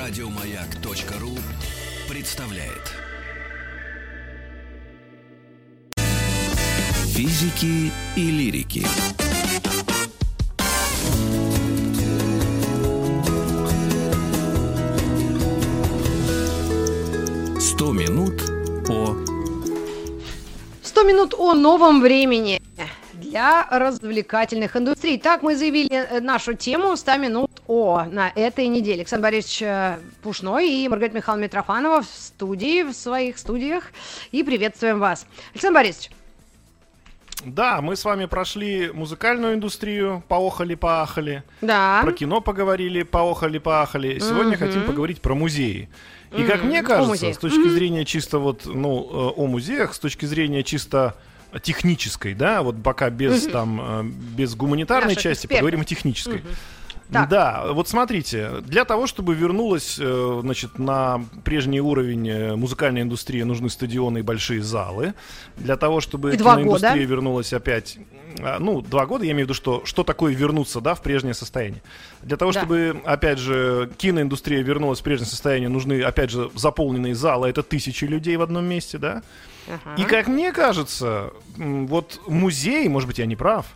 Радиомаяк.ру 0.00 1.36
представляет. 2.08 2.94
Физики 7.14 7.92
и 8.16 8.30
лирики. 8.30 8.86
Сто 17.60 17.92
минут 17.92 18.40
о 18.88 19.16
100 20.82 21.02
минут 21.02 21.34
о 21.36 21.52
новом 21.52 22.00
времени 22.00 22.62
для 23.12 23.66
развлекательных 23.70 24.76
индустрий. 24.76 25.18
Так 25.18 25.42
мы 25.42 25.56
заявили 25.56 25.92
э, 25.92 26.20
нашу 26.20 26.54
тему 26.54 26.96
100 26.96 27.16
минут 27.18 27.49
о 27.70 28.04
на 28.10 28.32
этой 28.34 28.66
неделе. 28.66 28.96
Александр 29.02 29.22
Борисович 29.28 29.62
э, 29.62 29.98
Пушной 30.22 30.68
и 30.68 30.88
Маргарита 30.88 31.16
Михайловна 31.16 31.44
Митрофанова 31.44 32.02
в 32.02 32.06
студии, 32.06 32.82
в 32.82 32.92
своих 32.92 33.38
студиях. 33.38 33.84
И 34.32 34.42
приветствуем 34.42 34.98
вас. 34.98 35.24
Александр 35.54 35.76
Борисович, 35.78 36.10
Да, 37.44 37.80
мы 37.80 37.94
с 37.96 38.04
вами 38.04 38.26
прошли 38.26 38.90
музыкальную 38.92 39.54
индустрию, 39.54 40.22
поохали-поахали. 40.28 41.42
да. 41.60 42.00
Про 42.02 42.12
кино 42.12 42.40
поговорили, 42.40 43.02
поохали-поахали. 43.04 44.18
Сегодня 44.18 44.56
Мгм. 44.56 44.66
хотим 44.66 44.82
поговорить 44.84 45.20
про 45.22 45.34
музеи. 45.36 45.88
И 46.36 46.42
как 46.42 46.58
Мгм. 46.58 46.66
мне 46.68 46.82
кажется, 46.82 47.32
с 47.32 47.38
точки 47.38 47.68
зрения 47.68 48.04
чисто 48.04 48.38
вот, 48.40 48.66
ну, 48.66 49.30
э, 49.30 49.40
о 49.40 49.46
музеях, 49.46 49.94
с 49.94 49.98
точки 50.00 50.26
зрения 50.26 50.62
чисто 50.64 51.14
технической, 51.62 52.34
да, 52.34 52.62
вот 52.62 52.82
пока 52.82 53.10
без 53.10 53.46
там, 53.46 53.80
э, 53.80 54.02
без 54.36 54.54
гуманитарной 54.54 55.14
Наших 55.14 55.22
части, 55.22 55.46
экспертов. 55.46 55.58
поговорим 55.60 55.80
о 55.80 55.84
технической. 55.84 56.38
Мгм. 56.38 56.48
Так. 57.12 57.28
Да, 57.28 57.64
вот 57.72 57.88
смотрите, 57.88 58.60
для 58.62 58.84
того, 58.84 59.06
чтобы 59.06 59.34
вернулась, 59.34 59.98
э, 60.00 60.38
значит, 60.42 60.78
на 60.78 61.24
прежний 61.44 61.80
уровень 61.80 62.28
э, 62.28 62.56
музыкальной 62.56 63.02
индустрии, 63.02 63.42
нужны 63.42 63.68
стадионы 63.68 64.18
и 64.18 64.22
большие 64.22 64.62
залы. 64.62 65.14
Для 65.56 65.76
того, 65.76 66.00
чтобы 66.00 66.32
И 66.34 66.36
киноиндустрия 66.38 66.92
года. 66.92 67.04
вернулась 67.04 67.52
опять, 67.52 67.98
а, 68.38 68.58
ну, 68.60 68.80
два 68.80 69.06
года, 69.06 69.24
я 69.24 69.32
имею 69.32 69.46
в 69.46 69.48
виду, 69.48 69.54
что, 69.54 69.82
что 69.84 70.04
такое 70.04 70.34
вернуться, 70.34 70.80
да, 70.80 70.94
в 70.94 71.02
прежнее 71.02 71.34
состояние. 71.34 71.82
Для 72.22 72.36
того, 72.36 72.52
Да. 72.52 72.60
чтобы, 72.60 73.00
опять 73.04 73.38
же, 73.38 73.90
киноиндустрия 73.98 74.62
вернулась 74.62 75.00
в 75.00 75.02
прежнее 75.02 75.28
состояние, 75.28 75.68
нужны, 75.68 76.02
опять 76.02 76.30
же, 76.30 76.50
заполненные 76.54 77.14
залы, 77.16 77.48
это 77.48 77.62
тысячи 77.64 78.04
людей 78.04 78.36
в 78.36 78.42
одном 78.42 78.64
месте, 78.66 78.98
да. 78.98 79.22
Ага. 79.66 80.00
И 80.00 80.04
как 80.04 80.28
мне 80.28 80.52
кажется, 80.52 81.32
вот 81.56 82.20
музей, 82.28 82.88
может 82.88 83.08
быть, 83.08 83.18
я 83.18 83.26
не 83.26 83.36
прав, 83.36 83.66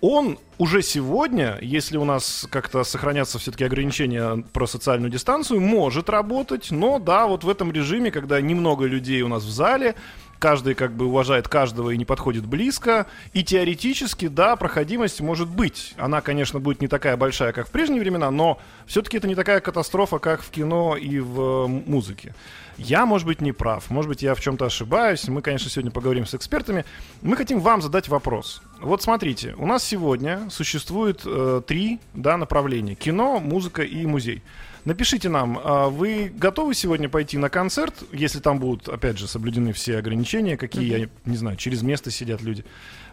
он 0.00 0.38
уже 0.58 0.82
сегодня, 0.82 1.58
если 1.60 1.96
у 1.96 2.04
нас 2.04 2.46
как-то 2.50 2.84
сохранятся 2.84 3.38
все-таки 3.38 3.64
ограничения 3.64 4.44
про 4.52 4.66
социальную 4.66 5.10
дистанцию, 5.10 5.60
может 5.60 6.08
работать, 6.10 6.70
но 6.70 6.98
да, 6.98 7.26
вот 7.26 7.44
в 7.44 7.48
этом 7.48 7.72
режиме, 7.72 8.10
когда 8.10 8.40
немного 8.40 8.86
людей 8.86 9.22
у 9.22 9.28
нас 9.28 9.44
в 9.44 9.50
зале, 9.50 9.94
каждый 10.40 10.74
как 10.74 10.92
бы 10.92 11.04
уважает 11.04 11.46
каждого 11.46 11.90
и 11.90 11.96
не 11.96 12.04
подходит 12.04 12.46
близко, 12.46 13.06
и 13.32 13.44
теоретически, 13.44 14.26
да, 14.26 14.56
проходимость 14.56 15.20
может 15.20 15.48
быть. 15.48 15.94
Она, 15.96 16.20
конечно, 16.22 16.58
будет 16.58 16.80
не 16.80 16.88
такая 16.88 17.16
большая, 17.16 17.52
как 17.52 17.68
в 17.68 17.70
прежние 17.70 18.00
времена, 18.00 18.30
но 18.32 18.58
все-таки 18.86 19.18
это 19.18 19.28
не 19.28 19.36
такая 19.36 19.60
катастрофа, 19.60 20.18
как 20.18 20.42
в 20.42 20.50
кино 20.50 20.96
и 20.96 21.20
в 21.20 21.40
э, 21.40 21.66
музыке. 21.68 22.34
Я, 22.78 23.04
может 23.04 23.26
быть, 23.26 23.42
не 23.42 23.52
прав, 23.52 23.90
может 23.90 24.08
быть, 24.08 24.22
я 24.22 24.34
в 24.34 24.40
чем-то 24.40 24.64
ошибаюсь. 24.64 25.28
Мы, 25.28 25.42
конечно, 25.42 25.68
сегодня 25.68 25.90
поговорим 25.90 26.24
с 26.24 26.34
экспертами. 26.34 26.86
Мы 27.20 27.36
хотим 27.36 27.60
вам 27.60 27.82
задать 27.82 28.08
вопрос. 28.08 28.62
Вот 28.80 29.02
смотрите, 29.02 29.54
у 29.58 29.66
нас 29.66 29.84
сегодня 29.84 30.48
существует 30.48 31.20
э, 31.26 31.60
три 31.66 32.00
да, 32.14 32.38
направления: 32.38 32.94
кино, 32.94 33.38
музыка 33.38 33.82
и 33.82 34.06
музей. 34.06 34.42
Напишите 34.84 35.28
нам, 35.28 35.60
а 35.62 35.88
вы 35.88 36.32
готовы 36.34 36.74
сегодня 36.74 37.08
пойти 37.08 37.36
на 37.36 37.50
концерт, 37.50 37.94
если 38.12 38.40
там 38.40 38.58
будут, 38.58 38.88
опять 38.88 39.18
же, 39.18 39.28
соблюдены 39.28 39.72
все 39.72 39.98
ограничения, 39.98 40.56
какие, 40.56 41.00
я 41.00 41.08
не 41.26 41.36
знаю, 41.36 41.56
через 41.56 41.82
место 41.82 42.10
сидят 42.10 42.40
люди, 42.40 42.64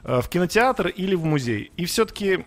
э, 0.03 0.22
в 0.22 0.29
кинотеатр 0.29 0.88
или 0.88 1.16
в 1.16 1.25
музей? 1.25 1.72
И 1.75 1.85
все-таки, 1.85 2.45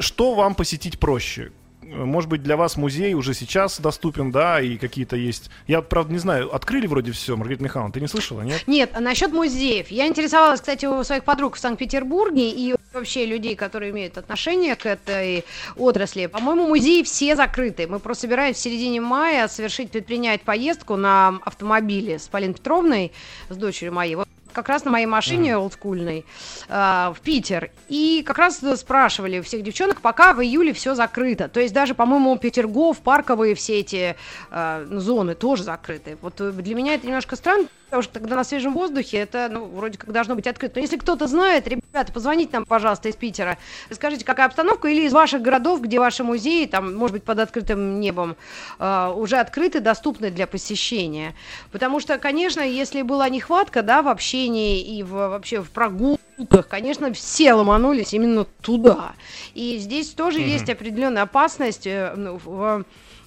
что 0.00 0.34
вам 0.34 0.54
посетить 0.54 0.98
проще? 0.98 1.52
Может 1.86 2.28
быть, 2.28 2.42
для 2.42 2.56
вас 2.56 2.76
музей 2.76 3.14
уже 3.14 3.32
сейчас 3.32 3.80
доступен, 3.80 4.30
да, 4.30 4.60
и 4.60 4.76
какие-то 4.76 5.16
есть... 5.16 5.50
Я, 5.66 5.82
правда, 5.82 6.12
не 6.12 6.18
знаю, 6.18 6.54
открыли 6.54 6.86
вроде 6.86 7.12
все, 7.12 7.36
Маргарита 7.36 7.62
Михайловна, 7.62 7.92
ты 7.92 8.00
не 8.00 8.08
слышала, 8.08 8.42
нет? 8.42 8.64
Нет, 8.66 8.90
а 8.94 9.00
насчет 9.00 9.32
музеев. 9.32 9.88
Я 9.88 10.06
интересовалась, 10.06 10.60
кстати, 10.60 10.86
у 10.86 11.02
своих 11.04 11.24
подруг 11.24 11.56
в 11.56 11.58
Санкт-Петербурге 11.58 12.50
и 12.50 12.74
вообще 12.92 13.26
людей, 13.26 13.54
которые 13.54 13.92
имеют 13.92 14.18
отношение 14.18 14.74
к 14.74 14.86
этой 14.86 15.44
отрасли. 15.76 16.26
По-моему, 16.26 16.66
музеи 16.66 17.02
все 17.02 17.36
закрыты. 17.36 17.86
Мы 17.86 17.98
просто 17.98 18.22
собираемся 18.22 18.60
в 18.60 18.62
середине 18.64 19.00
мая 19.00 19.48
совершить, 19.48 19.90
предпринять 19.90 20.42
поездку 20.42 20.96
на 20.96 21.38
автомобиле 21.44 22.18
с 22.18 22.26
Полиной 22.28 22.54
Петровной, 22.54 23.12
с 23.48 23.56
дочерью 23.56 23.92
моей. 23.92 24.25
Как 24.56 24.70
раз 24.70 24.86
на 24.86 24.90
моей 24.90 25.04
машине 25.04 25.58
олдскульной 25.58 26.24
э, 26.68 27.12
в 27.14 27.20
Питер. 27.22 27.70
И 27.88 28.24
как 28.26 28.38
раз 28.38 28.62
спрашивали 28.76 29.40
у 29.40 29.42
всех 29.42 29.62
девчонок, 29.62 30.00
пока 30.00 30.32
в 30.32 30.40
июле 30.40 30.72
все 30.72 30.94
закрыто. 30.94 31.48
То 31.48 31.60
есть 31.60 31.74
даже, 31.74 31.94
по-моему, 31.94 32.38
Петергоф, 32.38 33.00
парковые 33.00 33.54
все 33.54 33.80
эти 33.80 34.16
э, 34.50 34.86
зоны 34.92 35.34
тоже 35.34 35.62
закрыты. 35.62 36.16
Вот 36.22 36.40
э, 36.40 36.52
для 36.52 36.74
меня 36.74 36.94
это 36.94 37.06
немножко 37.06 37.36
странно, 37.36 37.66
потому 37.86 38.02
что 38.02 38.12
тогда 38.14 38.36
на 38.36 38.44
свежем 38.44 38.74
воздухе 38.74 39.18
это, 39.18 39.48
ну, 39.50 39.64
вроде 39.66 39.96
как 39.96 40.12
должно 40.12 40.34
быть 40.34 40.46
открыто. 40.46 40.74
Но 40.76 40.82
если 40.82 40.96
кто-то 40.96 41.26
знает, 41.26 41.68
ребята, 41.68 42.12
позвоните 42.12 42.50
нам, 42.54 42.66
пожалуйста, 42.66 43.08
из 43.08 43.16
Питера. 43.16 43.58
Скажите, 43.90 44.24
какая 44.24 44.46
обстановка, 44.46 44.88
или 44.88 45.02
из 45.02 45.12
ваших 45.12 45.40
городов, 45.42 45.80
где 45.80 46.00
ваши 46.00 46.24
музеи, 46.24 46.66
там, 46.66 46.94
может 46.94 47.14
быть, 47.14 47.22
под 47.22 47.38
открытым 47.38 48.00
небом, 48.00 48.36
э, 48.78 49.12
уже 49.16 49.36
открыты, 49.36 49.80
доступны 49.80 50.30
для 50.30 50.46
посещения. 50.46 51.34
Потому 51.70 52.00
что, 52.00 52.18
конечно, 52.18 52.60
если 52.60 53.02
была 53.02 53.28
нехватка, 53.28 53.82
да, 53.82 54.02
в 54.02 54.08
общении 54.08 54.98
и 54.98 55.02
в, 55.02 55.10
вообще 55.10 55.62
в 55.62 55.70
прогулках, 55.70 56.66
конечно, 56.68 57.12
все 57.12 57.54
ломанулись 57.54 58.12
именно 58.12 58.44
туда. 58.62 59.12
И 59.54 59.78
здесь 59.78 60.10
тоже 60.10 60.40
есть 60.40 60.68
определенная 60.68 61.22
опасность 61.22 61.86
э, 61.86 62.12
ну, 62.16 62.40
в 62.44 62.84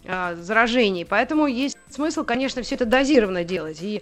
э, 0.10 0.36
заражений. 0.36 1.06
Поэтому 1.06 1.48
есть 1.48 1.78
смысл, 1.90 2.24
конечно, 2.24 2.62
все 2.62 2.76
это 2.76 2.86
дозированно 2.86 3.44
делать. 3.44 3.78
И 3.82 4.02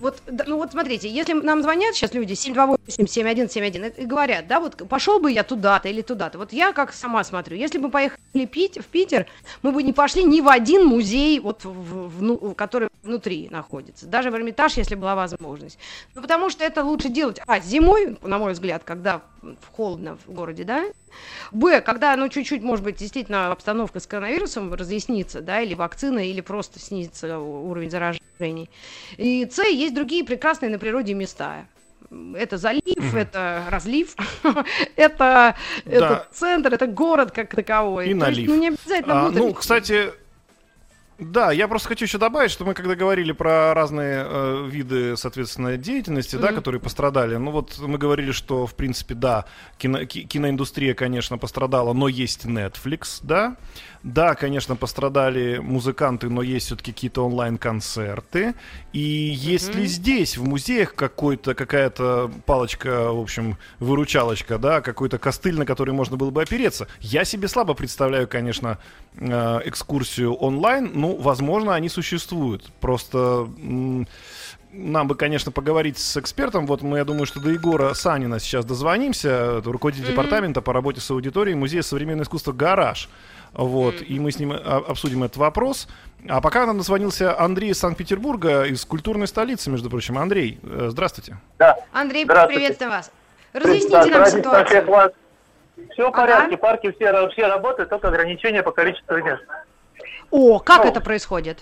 вот, 0.00 0.22
ну 0.46 0.56
вот 0.58 0.72
смотрите, 0.72 1.08
если 1.08 1.32
нам 1.32 1.62
звонят 1.62 1.94
сейчас 1.94 2.14
люди 2.14 2.32
728-7171 2.32 3.94
и 3.96 4.06
говорят, 4.06 4.46
да, 4.46 4.60
вот 4.60 4.88
пошел 4.88 5.20
бы 5.20 5.30
я 5.32 5.42
туда-то 5.42 5.88
или 5.88 6.02
туда-то. 6.02 6.38
Вот 6.38 6.52
я 6.52 6.72
как 6.72 6.92
сама 6.92 7.24
смотрю, 7.24 7.56
если 7.56 7.78
бы 7.78 7.90
поехали 7.90 8.46
пить, 8.46 8.78
в 8.78 8.84
Питер, 8.86 9.26
мы 9.62 9.72
бы 9.72 9.82
не 9.82 9.92
пошли 9.92 10.24
ни 10.24 10.40
в 10.40 10.48
один 10.48 10.86
музей, 10.86 11.40
вот, 11.40 11.64
в, 11.64 11.70
в- 11.70 12.22
ну, 12.22 12.36
который 12.54 12.88
внутри 13.02 13.48
находится. 13.50 14.06
Даже 14.06 14.30
в 14.30 14.34
Эрмитаж, 14.36 14.76
если 14.76 14.94
была 14.94 15.14
возможность. 15.14 15.78
Ну, 16.14 16.22
потому 16.22 16.50
что 16.50 16.64
это 16.64 16.84
лучше 16.84 17.08
делать, 17.08 17.40
а, 17.46 17.60
зимой, 17.60 18.16
на 18.22 18.38
мой 18.38 18.52
взгляд, 18.52 18.82
когда 18.84 19.22
холодно 19.72 20.16
в 20.26 20.32
городе, 20.32 20.64
да, 20.64 20.84
Б, 21.52 21.80
когда, 21.80 22.16
ну, 22.16 22.28
чуть-чуть, 22.28 22.62
может 22.62 22.84
быть, 22.84 22.96
действительно 22.96 23.52
обстановка 23.52 24.00
с 24.00 24.06
коронавирусом 24.06 24.72
разъяснится, 24.74 25.40
да, 25.40 25.60
или 25.60 25.74
вакцина, 25.74 26.18
или 26.18 26.40
просто 26.40 26.78
снизится 26.80 27.38
уровень 27.38 27.90
заражений. 27.90 28.70
И 29.16 29.48
С, 29.50 29.62
есть 29.62 29.94
другие 29.94 30.24
прекрасные 30.24 30.70
на 30.70 30.78
природе 30.78 31.14
места. 31.14 31.66
Это 32.36 32.58
залив, 32.58 33.14
это 33.14 33.64
разлив, 33.70 34.14
это, 34.96 35.56
это 35.84 36.28
центр, 36.32 36.74
это 36.74 36.86
город 36.86 37.32
как 37.32 37.54
таковой. 37.54 38.10
И 38.10 38.18
То 38.18 38.26
есть, 38.26 38.38
налив. 38.38 38.48
ну, 38.48 38.56
не 38.56 38.68
обязательно 38.68 39.26
А, 39.26 39.30
ну, 39.30 39.52
кстати, 39.52 40.12
да, 41.18 41.52
я 41.52 41.68
просто 41.68 41.88
хочу 41.88 42.04
еще 42.06 42.18
добавить, 42.18 42.50
что 42.50 42.64
мы 42.64 42.74
когда 42.74 42.94
говорили 42.94 43.32
про 43.32 43.72
разные 43.74 44.24
э, 44.26 44.66
виды, 44.68 45.16
соответственно, 45.16 45.76
деятельности, 45.76 46.36
да, 46.36 46.48
Мгм. 46.48 46.56
которые 46.56 46.80
пострадали, 46.80 47.36
ну 47.36 47.50
вот 47.52 47.78
мы 47.78 47.98
говорили, 47.98 48.32
что, 48.32 48.66
в 48.66 48.74
принципе, 48.74 49.14
да, 49.14 49.44
кино- 49.78 50.04
ки- 50.06 50.22
киноиндустрия, 50.24 50.94
конечно, 50.94 51.38
пострадала, 51.38 51.92
но 51.92 52.08
есть 52.08 52.46
Netflix, 52.46 53.20
да, 53.22 53.56
да, 54.04 54.34
конечно, 54.34 54.76
пострадали 54.76 55.56
музыканты, 55.58 56.28
но 56.28 56.42
есть 56.42 56.66
все-таки 56.66 56.92
какие-то 56.92 57.24
онлайн-концерты, 57.24 58.54
и 58.92 59.00
есть 59.00 59.74
ли 59.74 59.86
здесь, 59.86 60.36
в 60.36 60.44
музеях, 60.44 60.94
какой-то, 60.94 61.54
какая-то 61.54 62.30
палочка, 62.44 63.10
в 63.10 63.18
общем, 63.18 63.56
выручалочка, 63.80 64.58
да, 64.58 64.82
какой-то 64.82 65.18
костыль, 65.18 65.58
на 65.58 65.64
который 65.64 65.94
можно 65.94 66.18
было 66.18 66.30
бы 66.30 66.42
опереться? 66.42 66.86
Я 67.00 67.24
себе 67.24 67.48
слабо 67.48 67.72
представляю, 67.72 68.28
конечно, 68.28 68.78
э, 69.16 69.60
экскурсию 69.64 70.34
онлайн, 70.34 70.90
ну, 70.94 71.16
возможно, 71.16 71.74
они 71.74 71.88
существуют. 71.88 72.70
Просто 72.80 73.48
м, 73.58 74.06
нам 74.76 75.06
бы, 75.08 75.14
конечно, 75.14 75.52
поговорить 75.52 75.98
с 75.98 76.16
экспертом. 76.16 76.66
Вот 76.66 76.82
мы, 76.82 76.98
я 76.98 77.04
думаю, 77.04 77.26
что 77.26 77.40
до 77.40 77.50
Егора 77.50 77.94
Санина 77.94 78.40
сейчас 78.40 78.64
дозвонимся, 78.64 79.62
руководитель 79.64 80.06
департамента 80.06 80.60
по 80.62 80.72
работе 80.72 81.00
с 81.00 81.10
аудиторией 81.10 81.56
Музея 81.56 81.82
современного 81.82 82.24
искусства 82.24 82.52
«Гараж». 82.52 83.08
Вот, 83.52 83.94
и 84.02 84.18
мы 84.18 84.32
с 84.32 84.38
ним 84.40 84.52
а, 84.52 84.82
обсудим 84.88 85.22
этот 85.22 85.36
вопрос. 85.36 85.86
А 86.28 86.40
пока 86.40 86.66
нам 86.66 86.78
дозвонился 86.78 87.38
Андрей 87.38 87.70
из 87.70 87.78
Санкт-Петербурга, 87.78 88.64
из 88.64 88.84
культурной 88.84 89.28
столицы, 89.28 89.70
между 89.70 89.88
прочим. 89.88 90.18
Андрей, 90.18 90.58
э, 90.64 90.88
здравствуйте. 90.90 91.36
Да. 91.60 91.76
Андрей, 91.92 92.24
Здравствуйте. 92.24 92.58
приветствуем 92.58 92.90
вас. 92.90 93.12
Разъясните 93.52 94.10
нам 94.10 94.26
ситуацию. 94.26 95.12
Все 95.92 96.02
в 96.04 96.08
Ага. 96.08 96.16
порядке, 96.16 96.56
парки 96.56 96.90
все, 96.92 97.28
все 97.30 97.46
работают, 97.46 97.90
только 97.90 98.08
ограничения 98.08 98.62
по 98.64 98.72
количеству 98.72 99.16
мест. 99.18 99.42
О, 100.32 100.58
как 100.58 100.84
Ну. 100.84 100.90
это 100.90 101.00
происходит? 101.00 101.60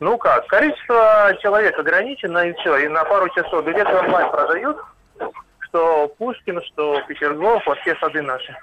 Ну 0.00 0.16
как, 0.18 0.46
количество 0.46 1.34
человек 1.42 1.78
ограничено 1.78 2.38
и 2.38 2.52
все. 2.54 2.76
И 2.78 2.88
на 2.88 3.04
пару 3.04 3.28
часов 3.30 3.64
билеты 3.64 3.92
онлайн 3.96 4.30
продают, 4.30 4.78
что 5.60 6.08
Пушкин, 6.18 6.62
что 6.62 7.00
Петергоф, 7.08 7.66
вот 7.66 7.78
все 7.80 7.96
сады 7.96 8.22
наши. 8.22 8.56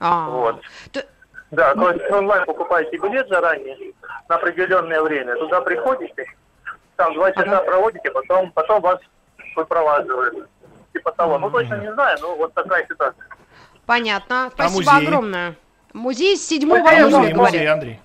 А, 0.00 0.28
Вот. 0.28 0.60
т- 0.92 1.06
Да, 1.50 1.74
то 1.74 1.90
есть 1.90 2.10
онлайн 2.10 2.44
покупаете 2.44 2.96
билет 2.98 3.28
заранее 3.28 3.92
на 4.28 4.34
определенное 4.36 5.00
время. 5.02 5.36
Туда 5.36 5.60
приходите, 5.62 6.24
там 6.96 7.14
два 7.14 7.30
часа 7.32 7.58
Ага. 7.58 7.64
проводите, 7.64 8.10
потом, 8.10 8.50
потом 8.52 8.80
вас 8.82 8.98
выпроваживают. 9.56 10.48
Типа 10.92 11.12
того. 11.12 11.38
Ну 11.38 11.50
точно 11.50 11.76
не 11.76 11.92
знаю, 11.94 12.18
но 12.20 12.34
вот 12.36 12.52
такая 12.52 12.86
ситуация. 12.86 13.24
Понятно. 13.86 14.50
Спасибо 14.54 14.92
музей? 14.92 15.06
огромное. 15.08 15.54
Музей 15.94 16.36
с 16.36 16.46
7 16.46 16.68
Музей, 16.68 16.84
А 16.86 16.94
июля, 16.94 17.10
говорят. 17.10 17.36
музей, 17.36 17.66
Андрей. 17.68 18.00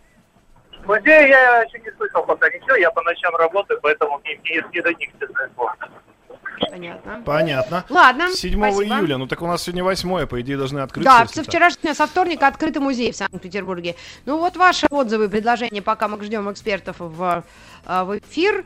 В 0.88 0.90
музее 0.90 1.28
я 1.28 1.64
еще 1.64 1.80
не 1.80 1.92
слышал 1.98 2.24
пока 2.24 2.48
ничего, 2.48 2.78
я 2.78 2.90
по 2.92 3.02
ночам 3.02 3.36
работаю, 3.36 3.78
поэтому 3.84 4.22
мне 4.24 4.40
не, 4.46 4.64
не 4.74 4.82
до 4.82 4.94
них, 4.94 5.10
честное 5.20 5.50
слово. 5.54 5.76
Понятно. 6.72 7.22
Понятно. 7.26 7.86
Ладно, 7.90 8.32
7 8.32 8.58
спасибо. 8.58 8.96
июля, 8.96 9.18
ну 9.18 9.28
так 9.28 9.42
у 9.42 9.48
нас 9.48 9.64
сегодня 9.64 9.84
8 9.84 10.28
по 10.28 10.42
идее, 10.42 10.58
должны 10.58 10.80
открыться. 10.80 11.12
Да, 11.12 11.28
со 11.28 11.44
вчерашнего, 11.44 11.94
со 11.94 12.08
вторника 12.08 12.48
открытый 12.48 12.82
музей 12.82 13.12
в 13.12 13.18
Санкт-Петербурге. 13.18 13.96
Ну 14.26 14.38
вот 14.38 14.56
ваши 14.56 14.88
отзывы, 14.90 15.28
предложения, 15.28 15.82
пока 15.82 16.08
мы 16.08 16.24
ждем 16.24 16.50
экспертов 16.52 16.96
в, 17.00 17.44
а, 17.86 18.06
в 18.06 18.18
эфир. 18.18 18.66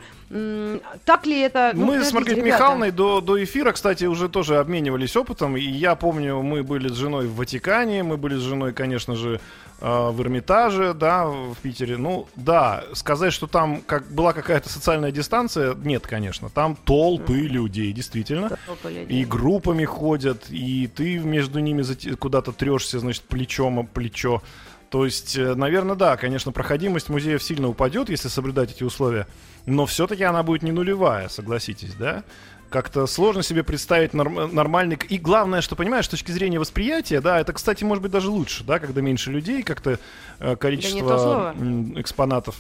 Так 1.05 1.25
ли 1.25 1.41
это? 1.41 1.71
Ну, 1.73 1.87
мы 1.87 2.03
с 2.03 2.13
Маргаритой 2.13 2.43
ребята. 2.43 2.57
Михайловной 2.57 2.91
до, 2.91 3.19
до 3.19 3.43
эфира, 3.43 3.71
кстати, 3.71 4.05
уже 4.05 4.29
тоже 4.29 4.59
обменивались 4.59 5.15
опытом. 5.17 5.57
И 5.57 5.61
я 5.61 5.95
помню, 5.95 6.41
мы 6.41 6.63
были 6.63 6.87
с 6.87 6.93
женой 6.93 7.27
в 7.27 7.35
Ватикане, 7.35 8.03
мы 8.03 8.17
были 8.17 8.35
с 8.35 8.41
женой, 8.41 8.73
конечно 8.73 9.15
же, 9.15 9.35
э, 9.35 9.39
в 9.81 10.21
Эрмитаже, 10.21 10.93
да, 10.93 11.25
в 11.25 11.55
Питере. 11.61 11.97
Ну, 11.97 12.27
да, 12.35 12.83
сказать, 12.93 13.33
что 13.33 13.47
там 13.47 13.81
как 13.81 14.09
была 14.11 14.31
какая-то 14.31 14.69
социальная 14.69 15.11
дистанция, 15.11 15.73
нет, 15.73 16.05
конечно. 16.05 16.49
Там 16.49 16.75
толпы 16.75 17.39
людей, 17.39 17.91
действительно. 17.91 18.57
Людей. 18.83 19.05
И 19.07 19.25
группами 19.25 19.83
ходят, 19.83 20.45
и 20.49 20.87
ты 20.87 21.17
между 21.17 21.59
ними 21.59 21.83
куда-то 22.15 22.51
трешься, 22.51 22.99
значит, 22.99 23.23
плечом 23.23 23.79
об 23.79 23.89
плечо. 23.89 24.43
То 24.91 25.05
есть, 25.05 25.37
наверное, 25.37 25.95
да, 25.95 26.17
конечно, 26.17 26.51
проходимость 26.51 27.09
музеев 27.09 27.41
сильно 27.41 27.69
упадет, 27.69 28.09
если 28.09 28.27
соблюдать 28.27 28.71
эти 28.71 28.83
условия, 28.83 29.25
но 29.65 29.85
все-таки 29.85 30.23
она 30.23 30.43
будет 30.43 30.63
не 30.63 30.73
нулевая, 30.73 31.29
согласитесь, 31.29 31.93
да? 31.93 32.23
Как-то 32.71 33.05
сложно 33.05 33.43
себе 33.43 33.63
представить 33.63 34.13
норм- 34.13 34.53
нормальный... 34.55 34.97
И 35.09 35.17
главное, 35.17 35.59
что, 35.59 35.75
понимаешь, 35.75 36.05
с 36.05 36.09
точки 36.09 36.31
зрения 36.31 36.57
восприятия, 36.57 37.19
да, 37.19 37.37
это, 37.39 37.51
кстати, 37.51 37.83
может 37.83 38.01
быть 38.01 38.13
даже 38.13 38.29
лучше, 38.29 38.63
да, 38.63 38.79
когда 38.79 39.01
меньше 39.01 39.29
людей, 39.29 39.61
как-то 39.61 39.99
э, 40.39 40.55
количество 40.55 41.53
м, 41.59 41.99
экспонатов 41.99 42.55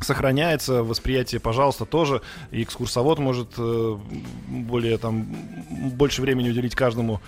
сохраняется, 0.00 0.82
восприятие, 0.82 1.40
пожалуйста, 1.40 1.84
тоже. 1.84 2.22
И 2.50 2.62
экскурсовод 2.62 3.18
может 3.18 3.48
э, 3.58 3.96
более 4.48 4.98
там 4.98 5.26
больше 5.68 6.22
времени 6.22 6.50
уделить 6.50 6.74
каждому 6.74 7.20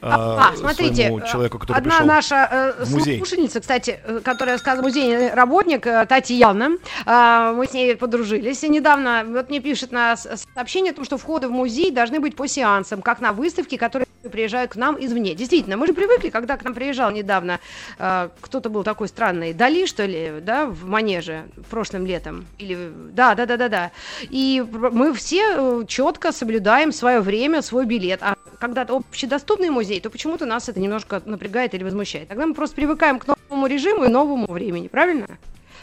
э, 0.00 0.06
А, 0.08 0.52
смотрите, 0.56 1.08
своему 1.08 1.20
человеку, 1.20 1.58
который 1.58 1.78
одна 1.78 1.90
пришел. 1.90 2.06
наша 2.06 2.74
э, 2.78 2.84
в 2.84 2.92
музей. 2.92 3.18
слушательница, 3.18 3.60
кстати, 3.60 4.00
э, 4.04 4.20
которая 4.22 4.58
сказала, 4.58 4.82
музейный 4.82 5.32
работник 5.32 5.86
э, 5.86 6.06
Татьяна, 6.06 6.76
э, 7.06 7.52
мы 7.56 7.66
с 7.66 7.72
ней 7.72 7.96
подружились 7.96 8.62
недавно, 8.62 9.24
вот 9.26 9.48
мне 9.48 9.60
пишет 9.60 9.92
на 9.92 10.16
сообщение 10.16 10.92
о 10.92 10.94
том, 10.94 11.04
что 11.04 11.18
входы 11.18 11.48
в 11.48 11.52
музей 11.52 11.90
должны 11.90 12.20
быть 12.20 12.36
по 12.36 12.46
сеансам, 12.46 13.02
как 13.02 13.20
на 13.20 13.32
выставке, 13.32 13.78
которые 13.78 14.07
приезжают 14.22 14.72
к 14.72 14.76
нам 14.76 14.96
извне. 14.98 15.34
Действительно, 15.34 15.76
мы 15.76 15.86
же 15.86 15.92
привыкли, 15.92 16.30
когда 16.30 16.56
к 16.56 16.64
нам 16.64 16.74
приезжал 16.74 17.10
недавно, 17.10 17.60
э, 17.98 18.28
кто-то 18.40 18.70
был 18.70 18.84
такой 18.84 19.08
странный, 19.08 19.52
Дали, 19.52 19.86
что 19.86 20.04
ли, 20.04 20.40
да, 20.40 20.66
в 20.66 20.86
Манеже 20.86 21.44
прошлым 21.70 22.06
летом, 22.06 22.46
или, 22.58 22.90
да, 23.12 23.34
да, 23.34 23.46
да, 23.46 23.56
да, 23.56 23.68
да, 23.68 23.90
и 24.22 24.64
мы 24.72 25.14
все 25.14 25.84
четко 25.86 26.32
соблюдаем 26.32 26.92
свое 26.92 27.20
время, 27.20 27.62
свой 27.62 27.86
билет, 27.86 28.20
а 28.22 28.36
когда 28.58 28.82
это 28.82 28.96
общедоступный 28.96 29.70
музей, 29.70 30.00
то 30.00 30.10
почему-то 30.10 30.46
нас 30.46 30.68
это 30.68 30.80
немножко 30.80 31.22
напрягает 31.24 31.74
или 31.74 31.84
возмущает. 31.84 32.28
Тогда 32.28 32.46
мы 32.46 32.54
просто 32.54 32.76
привыкаем 32.76 33.18
к 33.18 33.26
новому 33.26 33.66
режиму 33.66 34.04
и 34.04 34.08
новому 34.08 34.46
времени, 34.52 34.88
правильно? 34.88 35.26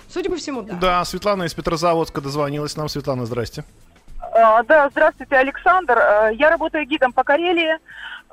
Судя 0.09 0.29
по 0.29 0.35
всему, 0.35 0.61
да. 0.61 0.75
Да, 0.75 1.05
Светлана 1.05 1.43
из 1.43 1.53
Петрозаводска 1.53 2.21
дозвонилась 2.21 2.75
нам. 2.77 2.89
Светлана, 2.89 3.25
здрасте. 3.25 3.63
А, 4.33 4.63
Да, 4.63 4.89
здравствуйте, 4.89 5.35
Александр. 5.35 5.97
А, 5.97 6.29
Я 6.29 6.49
работаю 6.49 6.85
гидом 6.85 7.13
по 7.13 7.23
Карелии. 7.23 7.77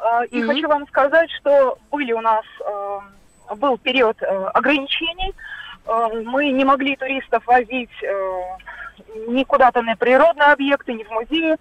А, 0.02 0.24
И 0.24 0.42
Мгм. 0.42 0.48
хочу 0.48 0.68
вам 0.68 0.86
сказать, 0.88 1.30
что 1.40 1.78
были 1.90 2.12
у 2.12 2.20
нас, 2.20 2.44
а, 2.64 3.54
был 3.54 3.78
период 3.78 4.20
а, 4.22 4.48
ограничений. 4.50 5.32
А, 5.86 6.08
Мы 6.08 6.50
не 6.50 6.64
могли 6.64 6.96
туристов 6.96 7.46
возить 7.46 7.90
ни 9.26 9.44
куда-то 9.44 9.82
на 9.82 9.96
природные 9.96 10.52
объекты, 10.52 10.92
ни 10.92 11.02
в 11.04 11.10
музеи. 11.10 11.56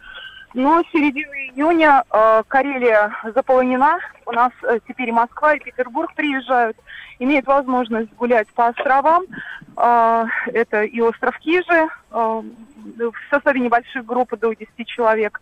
Но 0.53 0.83
с 0.83 0.92
середины 0.92 1.51
июня 1.53 2.03
а, 2.09 2.44
Карелия 2.44 3.15
заполонена. 3.33 4.00
У 4.25 4.31
нас 4.31 4.51
а, 4.63 4.80
теперь 4.88 5.12
Москва, 5.12 5.53
и 5.53 5.59
Петербург 5.59 6.13
приезжают. 6.13 6.77
Имеют 7.19 7.45
возможность 7.45 8.13
гулять 8.15 8.48
по 8.50 8.68
островам. 8.68 9.24
А, 9.77 10.25
Это 10.48 10.83
и 10.83 11.00
остров 11.00 11.38
Кижи, 11.39 11.88
а, 12.12 12.42
в 12.42 13.13
составе 13.30 13.62
небольших 13.62 14.06
групп 14.06 14.38
до 14.38 14.53
10 14.53 14.88
человек. 14.88 15.39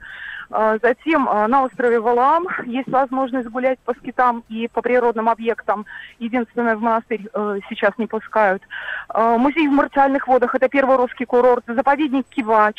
А, 0.51 0.77
Затем 0.81 1.27
а, 1.29 1.47
на 1.47 1.63
острове 1.63 1.99
Валаам 1.99 2.47
есть 2.65 2.89
возможность 2.89 3.49
гулять 3.49 3.79
по 3.79 3.93
скитам 3.95 4.43
и 4.49 4.67
по 4.67 4.81
природным 4.81 5.29
объектам. 5.29 5.85
Единственное, 6.19 6.75
в 6.75 6.81
монастырь 6.81 7.27
э, 7.33 7.59
сейчас 7.69 7.91
не 7.97 8.07
пускают. 8.07 8.63
А, 9.09 9.37
Музей 9.37 9.67
в 9.67 9.71
Марциальных 9.71 10.27
водах– 10.27 10.55
это 10.55 10.67
первый 10.67 10.97
русский 10.97 11.25
курорт. 11.25 11.63
Заповедник 11.67 12.27
Кивач. 12.29 12.77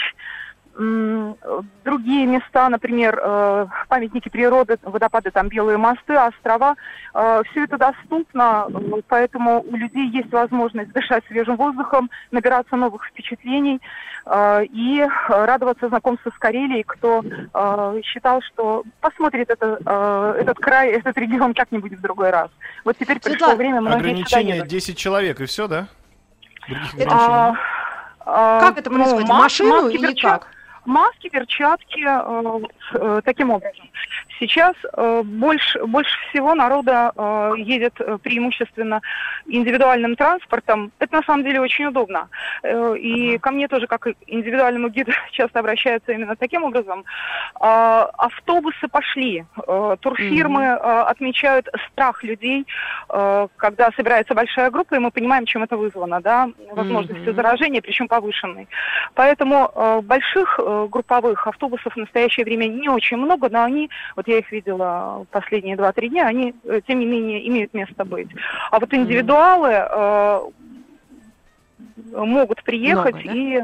Э, 0.80 1.34
Другие 1.84 2.26
места, 2.26 2.68
например, 2.68 3.18
э, 3.22 3.66
памятники 3.88 4.28
природы, 4.28 4.78
водопады, 4.82 5.30
там 5.30 5.48
белые 5.48 5.76
мосты, 5.76 6.14
острова. 6.14 6.76
Все 7.12 7.64
это 7.64 7.76
доступно, 7.76 8.66
э, 8.68 9.00
поэтому 9.08 9.62
у 9.62 9.76
людей 9.76 10.08
есть 10.10 10.30
возможность 10.32 10.92
дышать 10.92 11.24
свежим 11.26 11.56
воздухом, 11.56 12.10
набираться 12.30 12.76
новых 12.76 13.04
впечатлений 13.04 13.80
э, 14.26 14.64
и 14.66 15.00
э, 15.00 15.06
радоваться 15.28 15.88
знакомству 15.88 16.30
с 16.30 16.38
Карелией, 16.38 16.84
кто 16.84 17.22
э, 17.24 18.00
считал, 18.04 18.40
что 18.42 18.84
посмотрит 19.00 19.50
это, 19.50 19.78
э, 19.84 20.40
этот 20.40 20.58
край, 20.58 20.90
этот 20.92 21.16
регион 21.18 21.54
как-нибудь 21.54 21.92
в 21.92 22.00
другой 22.00 22.30
раз. 22.30 22.50
Вот 22.84 22.96
теперь 22.96 23.18
пришло 23.18 23.36
Светлана, 23.48 23.56
время, 23.56 23.80
многие 23.80 23.96
Ограничение 23.98 24.56
едут. 24.56 24.68
10 24.68 24.96
человек, 24.96 25.40
и 25.40 25.46
все, 25.46 25.66
да? 25.66 25.86
Других 26.68 26.94
Это- 26.94 27.10
А, 27.12 27.54
а, 28.20 28.60
Как 28.60 28.78
это 28.78 28.90
ну, 28.90 28.96
происходит? 28.96 29.28
Мас- 29.28 29.42
машину 29.42 29.82
маски, 29.82 29.94
или 29.96 30.12
перчат- 30.14 30.30
как? 30.40 30.48
Маски, 30.84 31.28
перчатки, 31.28 32.00
э, 32.00 32.60
э, 32.94 33.20
таким 33.24 33.50
образом. 33.50 33.88
Сейчас 34.40 34.74
э, 34.96 35.22
больше, 35.22 35.84
больше 35.86 36.16
всего 36.30 36.54
народа 36.54 37.12
э, 37.14 37.52
едет 37.58 37.94
э, 38.00 38.18
преимущественно 38.22 39.02
индивидуальным 39.46 40.16
транспортом. 40.16 40.92
Это 40.98 41.16
на 41.16 41.22
самом 41.22 41.44
деле 41.44 41.60
очень 41.60 41.84
удобно. 41.84 42.28
Э, 42.62 42.96
и 42.96 43.36
ко 43.38 43.50
мне 43.50 43.68
тоже, 43.68 43.86
как 43.86 44.08
индивидуальному 44.26 44.88
гиду, 44.88 45.12
часто 45.32 45.60
обращаются 45.60 46.12
именно 46.12 46.36
таким 46.36 46.64
образом. 46.64 47.04
А, 47.54 48.04
автобусы 48.16 48.88
пошли. 48.88 49.44
Э, 49.68 49.96
турфирмы 50.00 50.62
э, 50.62 50.76
отмечают 50.76 51.68
страх 51.92 52.24
людей, 52.24 52.66
э, 53.10 53.48
когда 53.56 53.90
собирается 53.94 54.34
большая 54.34 54.70
группа, 54.70 54.94
и 54.94 54.98
мы 54.98 55.10
понимаем, 55.10 55.44
чем 55.44 55.62
это 55.64 55.76
вызвано, 55.76 56.20
да, 56.22 56.48
возможностью 56.72 57.26
Мгм. 57.26 57.34
заражения, 57.34 57.82
причем 57.82 58.08
повышенной. 58.08 58.68
Поэтому 59.14 59.70
э, 59.74 60.00
больших 60.02 60.58
э, 60.58 60.88
групповых 60.90 61.46
автобусов 61.46 61.92
в 61.92 61.98
настоящее 61.98 62.46
время 62.46 62.66
не 62.66 62.88
очень 62.88 63.18
много, 63.18 63.50
но 63.50 63.64
они, 63.64 63.90
вот 64.16 64.29
я 64.30 64.38
их 64.38 64.50
видела 64.52 65.26
последние 65.30 65.76
2-3 65.76 66.08
дня, 66.08 66.26
они, 66.26 66.54
э, 66.64 66.80
тем 66.86 67.00
не 67.00 67.06
менее, 67.06 67.46
имеют 67.48 67.74
место 67.74 68.04
быть. 68.04 68.28
А 68.70 68.78
вот 68.78 68.92
индивидуалы 68.94 69.70
э, 69.72 70.40
могут 72.14 72.62
приехать 72.62 73.14
Много, 73.14 73.28
да? 73.28 73.34
и... 73.34 73.60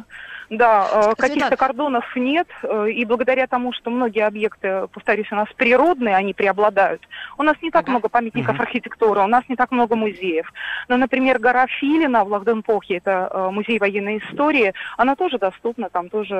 Да, 0.48 0.88
э, 0.92 0.94
Светлана- 0.94 1.16
каких-то 1.16 1.56
кордонов 1.56 2.04
нет, 2.14 2.46
э, 2.62 2.90
и 2.92 3.04
благодаря 3.04 3.48
тому, 3.48 3.72
что 3.72 3.90
многие 3.90 4.24
объекты, 4.24 4.86
повторюсь, 4.92 5.26
у 5.32 5.34
нас 5.34 5.48
природные, 5.56 6.14
они 6.14 6.34
преобладают. 6.34 7.02
У 7.36 7.42
нас 7.42 7.56
не 7.62 7.72
так 7.72 7.82
Ага. 7.82 7.90
много 7.90 8.08
памятников 8.08 8.54
Мгм. 8.54 8.62
архитектуры, 8.62 9.22
у 9.22 9.26
нас 9.26 9.42
не 9.48 9.56
так 9.56 9.72
много 9.72 9.96
музеев. 9.96 10.52
Но, 10.88 10.96
например, 10.98 11.40
гора 11.40 11.66
Филина 11.66 12.24
в 12.24 12.28
Лахденпохе, 12.28 12.98
это 12.98 13.50
музей 13.52 13.80
военной 13.80 14.18
истории, 14.18 14.72
она 14.96 15.16
тоже 15.16 15.38
доступна, 15.38 15.88
там 15.90 16.08
тоже 16.10 16.36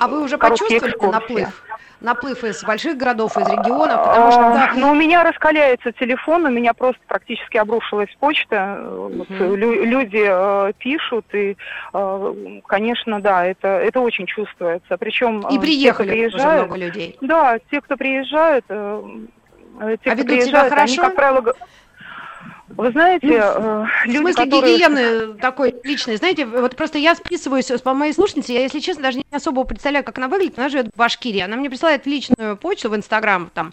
А 0.00 0.08
вы 0.08 0.22
уже 0.22 0.38
почувствовали 0.38 0.92
экскурсии. 0.92 1.12
наплыв? 1.12 1.62
Наплыв 2.00 2.44
из 2.44 2.64
больших 2.64 2.96
городов, 2.96 3.36
из 3.36 3.46
регионов? 3.46 4.02
Потому 4.02 4.32
что 4.32 4.40
А, 4.46 4.54
да, 4.54 4.72
Ну, 4.74 4.92
у 4.92 4.94
меня 4.94 5.22
раскаляется 5.22 5.92
телефон, 5.92 6.46
у 6.46 6.50
меня 6.50 6.72
просто 6.72 7.00
практически 7.06 7.58
обрушилась 7.58 8.08
почта. 8.18 8.78
вот, 8.82 9.28
лю- 9.28 9.84
люди 9.84 10.24
э, 10.26 10.72
пишут, 10.78 11.26
и, 11.34 11.58
э, 11.92 12.34
конечно, 12.66 13.20
да, 13.20 13.44
это, 13.44 13.68
это 13.68 14.00
очень 14.00 14.24
чувствуется. 14.24 14.96
Причем 14.96 15.46
и 15.50 15.58
э, 15.58 15.60
приехали 15.60 16.08
те, 16.08 16.14
кто 16.14 16.26
уже 16.28 16.36
приезжают, 16.38 16.62
много 16.68 16.76
людей. 16.86 17.18
Да, 17.20 17.58
те, 17.70 17.80
кто 17.82 17.96
приезжают, 17.98 18.64
э, 18.70 19.02
э, 19.82 19.96
те, 20.02 20.10
А 20.10 20.14
кто 20.14 20.22
ведут 20.22 20.42
себя 20.42 20.62
приезжают, 20.62 20.72
они, 20.72 20.96
хорошо? 20.96 21.02
как 21.02 21.14
правило, 21.16 21.54
Вы 22.76 22.92
знаете, 22.92 23.26
Ну, 23.26 23.34
э, 23.34 23.84
В 23.84 24.06
люди, 24.06 24.16
смысле 24.18 24.44
которые... 24.44 24.74
гигиены 24.74 25.34
такой 25.34 25.74
личной. 25.82 26.16
Знаете, 26.16 26.46
вот 26.46 26.76
просто 26.76 26.98
я 26.98 27.14
списываюсь 27.14 27.66
по 27.82 27.94
моей 27.94 28.12
слушнице, 28.12 28.52
я, 28.52 28.62
если 28.62 28.78
честно, 28.80 29.02
даже 29.04 29.18
не 29.18 29.24
особо 29.32 29.64
представляю, 29.64 30.04
как 30.04 30.18
она 30.18 30.28
выглядит. 30.28 30.58
Она 30.58 30.68
живет 30.68 30.86
в 30.94 30.96
Башкирии. 30.96 31.40
Она 31.40 31.56
мне 31.56 31.68
присылает 31.68 32.04
в 32.04 32.06
личную 32.06 32.56
почту 32.56 32.88
в 32.90 32.96
Инстаграм 32.96 33.50
там 33.54 33.72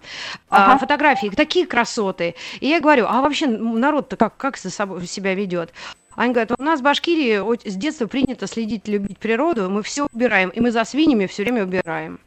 а, 0.50 0.66
Ага. 0.72 0.80
фотографии, 0.80 1.32
такие 1.36 1.68
красоты. 1.68 2.36
И 2.60 2.68
я 2.68 2.80
говорю, 2.80 3.06
а 3.08 3.22
вообще 3.22 3.48
народ-то 3.48 4.18
как, 4.18 4.36
как 4.38 4.58
за 4.58 4.70
собой 4.72 5.06
себя 5.06 5.36
ведет? 5.36 5.72
Они 6.16 6.34
говорят, 6.34 6.52
у 6.58 6.64
нас 6.64 6.80
в 6.80 6.84
Башкирии 6.84 7.70
с 7.70 7.76
детства 7.76 8.08
принято 8.08 8.48
следить, 8.48 8.88
любить 8.88 9.20
природу, 9.20 9.70
мы 9.70 9.84
все 9.84 10.08
убираем, 10.12 10.50
и 10.50 10.60
мы 10.60 10.72
за 10.72 10.84
свиньями 10.84 11.28
все 11.28 11.44
время 11.44 11.64
убираем. 11.64 12.20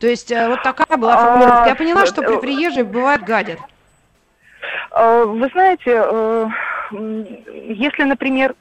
То 0.00 0.06
есть 0.06 0.30
э, 0.30 0.48
вот 0.50 0.62
такая 0.62 0.98
была 0.98 1.16
формулировка. 1.16 1.68
Я 1.70 1.74
поняла, 1.74 2.04
что 2.04 2.20
при- 2.20 2.36
приезжие 2.36 2.84
бывают 2.84 3.22
гадят. 3.22 3.58
Э, 4.98 5.24
Вы 5.24 5.48
знаете, 5.52 6.02
э, 6.04 6.48
если, 7.68 8.02
например, 8.02 8.54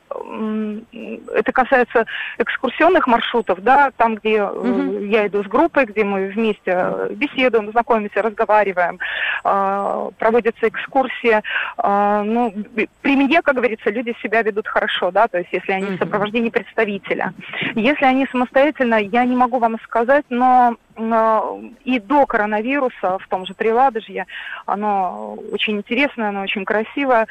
это 1.33 1.51
касается 1.51 2.05
экскурсионных 2.37 3.07
маршрутов, 3.07 3.61
да, 3.61 3.91
там, 3.97 4.15
где 4.15 4.43
Мгм. 4.43 5.09
я 5.09 5.27
иду 5.27 5.43
с 5.43 5.47
группой, 5.47 5.85
где 5.85 6.03
мы 6.03 6.27
вместе 6.27 6.61
э, 6.65 7.09
беседуем, 7.11 7.71
знакомимся, 7.71 8.21
разговариваем, 8.21 8.99
э, 9.43 10.09
проводятся 10.17 10.67
экскурсии, 10.67 11.41
э, 11.77 12.23
ну, 12.23 12.53
при 13.01 13.15
мне, 13.15 13.41
как 13.41 13.55
говорится, 13.55 13.89
люди 13.89 14.15
себя 14.21 14.41
ведут 14.41 14.67
хорошо, 14.67 15.11
да, 15.11 15.27
то 15.27 15.37
есть 15.37 15.49
если 15.51 15.71
они 15.71 15.91
в 15.91 15.99
сопровождении 15.99 16.49
представителя. 16.49 17.33
Если 17.75 18.05
они 18.05 18.27
самостоятельно, 18.31 18.95
я 18.95 19.25
не 19.25 19.35
могу 19.35 19.59
вам 19.59 19.77
сказать, 19.83 20.25
но 20.29 20.75
э, 20.95 21.41
и 21.85 21.99
до 21.99 22.25
коронавируса 22.25 23.17
в 23.19 23.27
том 23.27 23.45
же 23.45 23.53
Приладожье 23.53 24.25
оно 24.65 25.37
очень 25.51 25.77
интересное, 25.77 26.29
оно 26.29 26.41
очень 26.41 26.65
красивое. 26.65 27.27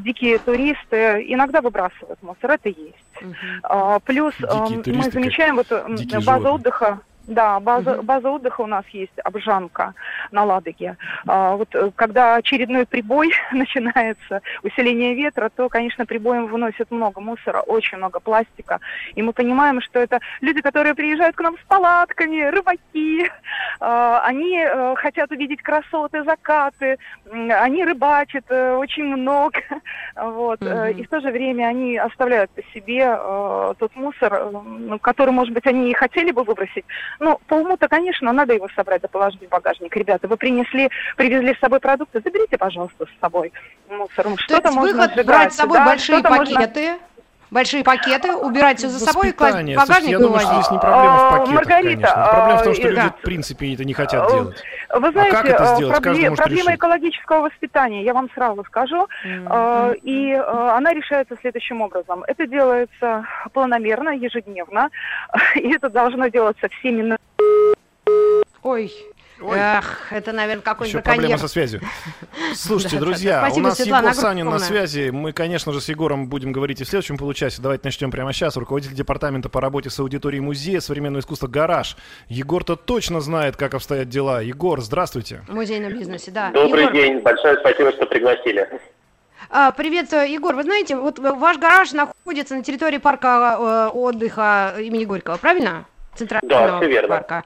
Дикие 0.00 0.38
туристы 0.38 1.24
иногда 1.28 1.60
выбрасывают 1.60 1.91
мусор, 2.22 2.52
это 2.52 2.68
есть. 2.68 2.96
Мгм. 3.20 3.36
А, 3.62 3.98
Плюс 4.00 4.34
Дикие 4.36 4.76
мы 4.78 4.82
туристы, 4.82 5.02
как 5.04 5.12
замечаем 5.12 5.56
вот 5.56 5.68
база 5.70 6.20
животные. 6.20 6.52
отдыха. 6.54 6.98
Да, 7.28 7.60
база, 7.60 7.94
Мгм. 7.94 8.06
база 8.06 8.30
отдыха 8.30 8.62
у 8.62 8.66
нас 8.66 8.84
есть, 8.88 9.12
Обжанка 9.22 9.94
на 10.32 10.42
Ладоге. 10.44 10.96
А, 11.28 11.54
вот 11.54 11.68
э, 11.72 11.92
когда 11.94 12.34
очередной 12.34 12.84
прибой 12.84 13.30
начинается, 13.52 14.40
усиление 14.64 15.14
ветра, 15.14 15.48
то, 15.54 15.68
конечно, 15.68 16.04
прибоем 16.04 16.48
выносят 16.48 16.90
много 16.90 17.20
мусора, 17.20 17.60
очень 17.60 17.98
много 17.98 18.18
пластика. 18.18 18.80
И 19.14 19.22
мы 19.22 19.32
понимаем, 19.32 19.80
что 19.80 20.00
это 20.00 20.18
люди, 20.40 20.60
которые 20.62 20.96
приезжают 20.96 21.36
к 21.36 21.40
нам 21.40 21.56
с 21.58 21.60
палатками, 21.68 22.42
рыбаки, 22.50 23.30
они 23.80 24.58
э, 24.58 24.94
хотят 24.96 25.30
увидеть 25.30 25.62
красоты, 25.62 26.22
закаты, 26.24 26.98
они 27.30 27.84
рыбачат 27.84 28.44
э, 28.48 28.74
очень 28.76 29.04
много, 29.04 29.58
вот, 30.16 30.62
э, 30.62 30.90
Мгм. 30.90 30.98
и 30.98 31.04
в 31.04 31.08
то 31.08 31.20
же 31.20 31.30
время 31.30 31.66
они 31.66 31.96
оставляют 31.96 32.50
по 32.50 32.62
себе 32.74 33.04
э, 33.18 33.74
тот 33.78 33.94
мусор, 33.96 34.34
э, 34.34 34.50
ну, 34.50 34.98
который, 34.98 35.30
может 35.30 35.52
быть, 35.54 35.66
они 35.66 35.90
и 35.90 35.94
хотели 35.94 36.30
бы 36.32 36.44
выбросить. 36.44 36.84
Ну, 37.20 37.38
по 37.48 37.54
уму-то, 37.54 37.88
конечно, 37.88 38.32
надо 38.32 38.54
его 38.54 38.68
собрать, 38.76 39.02
да 39.02 39.08
положить 39.08 39.42
в 39.42 39.48
багажник. 39.48 39.94
Ребята, 39.96 40.28
вы 40.28 40.36
принесли, 40.36 40.88
привезли 41.16 41.54
с 41.54 41.58
собой 41.58 41.80
продукты, 41.80 42.20
заберите, 42.24 42.58
пожалуйста, 42.58 43.06
с 43.06 43.20
собой 43.20 43.52
мусор. 43.88 44.24
То 44.24 44.36
Что-то 44.38 44.72
можно 44.72 44.92
выход 44.92 45.10
сжигать, 45.10 45.26
брать 45.26 45.52
с 45.52 45.56
собой 45.56 45.78
да, 45.78 45.84
большие 45.86 46.18
что-то 46.18 46.34
можно- 46.34 46.54
пакеты, 46.60 46.92
большие 47.52 47.84
пакеты, 47.84 48.34
убирать 48.34 48.78
все 48.78 48.88
за 48.88 48.98
собой 48.98 49.28
и 49.28 49.32
класть 49.32 49.54
в 49.54 49.58
багажник 49.58 49.86
Слушайте, 49.86 50.10
я 50.10 50.18
думаю, 50.18 50.40
что 50.40 50.52
здесь 50.54 50.70
не 50.70 50.78
проблема 50.78 51.16
в 51.16 51.20
А, 51.20 51.30
пакетах, 51.32 51.54
Маргарита, 51.54 52.02
конечно. 52.02 52.28
Проблема 52.32 52.58
в 52.58 52.62
том, 52.64 52.74
что 52.74 52.82
а, 52.82 52.90
люди, 52.90 53.00
да. 53.02 53.08
в 53.10 53.22
принципе, 53.22 53.74
это 53.74 53.84
не 53.84 53.94
хотят 53.94 54.22
А, 54.26 54.30
делать. 54.32 54.62
Вы 54.94 55.10
знаете, 55.12 55.36
как 55.36 55.46
это 55.46 55.62
э, 55.62 55.74
сделать? 55.76 55.94
Каждый 55.94 56.12
пробле- 56.12 56.28
может 56.30 56.44
проблема 56.44 56.70
решить. 56.70 56.78
экологического 56.78 57.40
воспитания, 57.42 58.04
я 58.04 58.14
вам 58.14 58.30
сразу 58.34 58.64
скажу, 58.64 59.06
э, 59.24 59.28
м. 59.28 59.92
и 60.02 60.32
э, 60.32 60.40
она 60.40 60.92
решается 60.92 61.36
следующим 61.40 61.82
образом. 61.82 62.24
Это 62.26 62.46
делается 62.46 63.24
планомерно, 63.52 64.10
ежедневно, 64.10 64.88
и 65.54 65.72
это 65.74 65.90
должно 65.90 66.28
делаться 66.28 66.68
всеми 66.68 67.02
на- 67.02 67.16
Ой. 68.62 68.92
Ой. 69.42 69.58
Эх, 69.58 70.12
это, 70.12 70.32
наверное, 70.32 70.60
Еще 70.60 70.64
какой-нибудь 70.64 71.02
проблема 71.04 71.28
браконьер. 71.28 71.38
со 71.38 71.48
связью. 71.48 71.80
Слушайте, 72.54 72.98
друзья, 72.98 73.48
у 73.54 73.60
нас 73.60 73.80
Егор 73.80 74.14
Санин 74.14 74.46
на 74.48 74.58
связи. 74.58 75.10
Мы, 75.10 75.32
конечно 75.32 75.72
же, 75.72 75.80
с 75.80 75.88
Егором 75.88 76.28
будем 76.28 76.52
говорить 76.52 76.80
и 76.80 76.84
в 76.84 76.88
следующем 76.88 77.16
получасе. 77.16 77.60
Давайте 77.60 77.82
начнем 77.84 78.10
прямо 78.10 78.32
сейчас. 78.32 78.56
Руководитель 78.56 78.94
департамента 78.94 79.48
по 79.48 79.60
работе 79.60 79.90
с 79.90 79.98
аудиторией 79.98 80.40
музея 80.40 80.80
современного 80.80 81.20
искусства 81.20 81.48
«Гараж». 81.48 81.96
Егор-то 82.28 82.76
точно 82.76 83.20
знает, 83.20 83.56
как 83.56 83.74
обстоят 83.74 84.08
дела. 84.08 84.40
Егор, 84.42 84.80
здравствуйте. 84.80 85.42
В 85.48 85.54
музейном 85.54 85.92
бизнесе, 85.92 86.30
да. 86.30 86.50
Добрый 86.50 86.92
день, 86.92 87.20
большое 87.20 87.56
спасибо, 87.58 87.92
что 87.92 88.06
пригласили. 88.06 88.68
а, 89.50 89.70
привет, 89.72 90.12
э, 90.12 90.30
Егор. 90.30 90.54
Вы 90.54 90.62
знаете, 90.62 90.96
вот 90.96 91.18
э, 91.18 91.32
ваш 91.32 91.58
гараж 91.58 91.92
находится 91.92 92.54
на 92.54 92.62
территории 92.62 92.98
парка 92.98 93.56
э, 93.58 93.96
отдыха 93.96 94.74
имени 94.78 95.04
Горького, 95.04 95.36
правильно? 95.36 95.84
Центрального 96.14 96.66
Да, 96.68 96.76
всё 96.78 96.88
верно. 96.88 97.08
парка. 97.08 97.44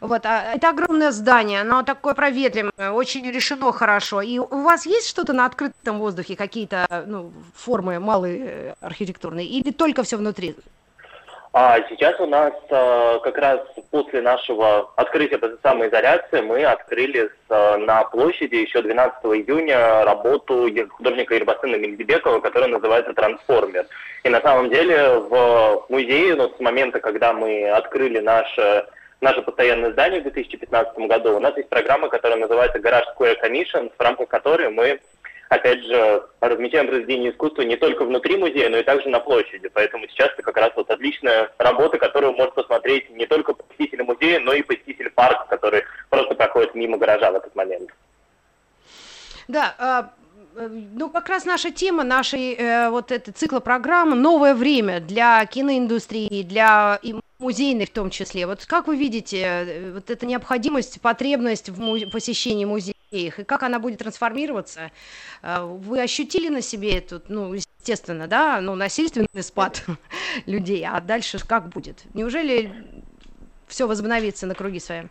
Вот, 0.00 0.26
а 0.26 0.54
это 0.54 0.70
огромное 0.70 1.10
здание, 1.10 1.60
оно 1.62 1.82
такое 1.82 2.14
проветриваемое, 2.14 2.90
очень 2.92 3.30
решено 3.30 3.72
хорошо. 3.72 4.20
И 4.22 4.38
у 4.38 4.62
вас 4.62 4.86
есть 4.86 5.08
что-то 5.08 5.32
на 5.32 5.46
открытом 5.46 5.98
воздухе, 5.98 6.36
какие-то 6.36 6.86
ну, 7.06 7.32
формы 7.54 7.98
малые 8.00 8.38
э, 8.46 8.74
архитектурные, 8.80 9.46
или 9.46 9.70
только 9.70 10.02
все 10.02 10.16
внутри? 10.16 10.54
А 11.56 11.78
сейчас 11.88 12.18
у 12.18 12.26
нас 12.26 12.52
э, 12.68 13.18
как 13.22 13.38
раз 13.38 13.60
после 13.92 14.22
нашего 14.22 14.90
открытия 14.96 15.38
по 15.38 15.48
самоизоляции 15.62 16.40
мы 16.40 16.64
открыли 16.64 17.28
с, 17.28 17.30
э, 17.48 17.76
на 17.76 18.02
площади 18.02 18.56
еще 18.56 18.82
12 18.82 19.24
июня 19.26 20.04
работу 20.04 20.68
художника 20.90 21.38
Ирбасына 21.38 21.76
Мельдебекова, 21.76 22.40
которая 22.40 22.70
называется 22.70 23.12
«Трансформер». 23.12 23.86
И 24.24 24.28
на 24.30 24.40
самом 24.40 24.68
деле 24.68 25.18
в 25.18 25.86
музее, 25.90 26.34
ну, 26.34 26.48
с 26.48 26.58
момента, 26.58 26.98
когда 26.98 27.32
мы 27.32 27.68
открыли 27.68 28.18
наше, 28.18 28.86
наше 29.24 29.42
постоянное 29.42 29.90
здание 29.92 30.20
в 30.20 30.24
2015 30.24 30.96
году, 31.08 31.36
у 31.36 31.40
нас 31.40 31.56
есть 31.56 31.68
программа, 31.68 32.08
которая 32.08 32.38
называется 32.38 32.78
«Гараж 32.78 33.04
Square 33.16 33.36
Commission», 33.42 33.90
в 33.96 34.00
рамках 34.00 34.28
которой 34.28 34.70
мы 34.70 35.00
опять 35.48 35.84
же, 35.84 36.22
размещаем 36.40 36.88
произведения 36.88 37.30
искусства 37.30 37.62
не 37.62 37.76
только 37.76 38.04
внутри 38.04 38.36
музея, 38.36 38.68
но 38.70 38.78
и 38.78 38.82
также 38.82 39.08
на 39.08 39.20
площади. 39.20 39.68
Поэтому 39.68 40.08
сейчас 40.08 40.30
это 40.32 40.42
как 40.42 40.56
раз 40.56 40.72
вот 40.74 40.90
отличная 40.90 41.50
работа, 41.58 41.98
которую 41.98 42.32
может 42.32 42.54
посмотреть 42.54 43.10
не 43.10 43.26
только 43.26 43.54
посетитель 43.54 44.02
музея, 44.02 44.40
но 44.40 44.52
и 44.52 44.62
посетитель 44.62 45.10
парка, 45.10 45.46
который 45.48 45.84
просто 46.10 46.34
проходит 46.34 46.74
мимо 46.74 46.96
гаража 46.98 47.30
в 47.30 47.36
этот 47.36 47.54
момент. 47.54 47.90
Да, 49.46 49.74
а, 49.78 50.10
ну 50.56 51.10
как 51.10 51.28
раз 51.28 51.44
наша 51.44 51.70
тема 51.70 52.04
нашей 52.04 52.54
э, 52.54 52.88
вот 52.90 53.12
этой 53.12 53.32
цикла 53.32 53.60
программ 53.60 54.20
«Новое 54.20 54.54
время» 54.54 55.00
для 55.00 55.44
киноиндустрии, 55.46 56.42
для 56.42 56.98
и 57.38 57.42
музейной 57.42 57.86
в 57.86 57.90
том 57.90 58.10
числе. 58.10 58.46
Вот 58.46 58.64
как 58.66 58.86
вы 58.86 58.96
видите 58.96 59.40
э, 59.42 59.92
вот 59.92 60.10
эта 60.10 60.26
необходимость, 60.26 61.00
потребность 61.00 61.68
в 61.68 61.80
му- 61.80 62.10
посещении 62.10 62.64
музеев, 62.64 62.94
и 63.10 63.30
как 63.30 63.62
она 63.62 63.78
будет 63.78 63.98
трансформироваться? 63.98 64.90
Э, 65.42 65.62
Вы 65.62 66.00
ощутили 66.02 66.48
на 66.48 66.62
себе 66.62 66.98
эту, 66.98 67.22
ну, 67.28 67.52
естественно, 67.54 68.26
да, 68.26 68.60
ну, 68.60 68.74
насильственный 68.74 69.26
спад 69.40 69.84
людей, 70.46 70.84
а 70.86 71.00
дальше 71.00 71.38
как 71.46 71.68
будет? 71.68 72.04
Неужели 72.14 72.72
все 73.66 73.86
возобновится 73.86 74.46
на 74.46 74.54
круги 74.54 74.78
своя? 74.80 75.06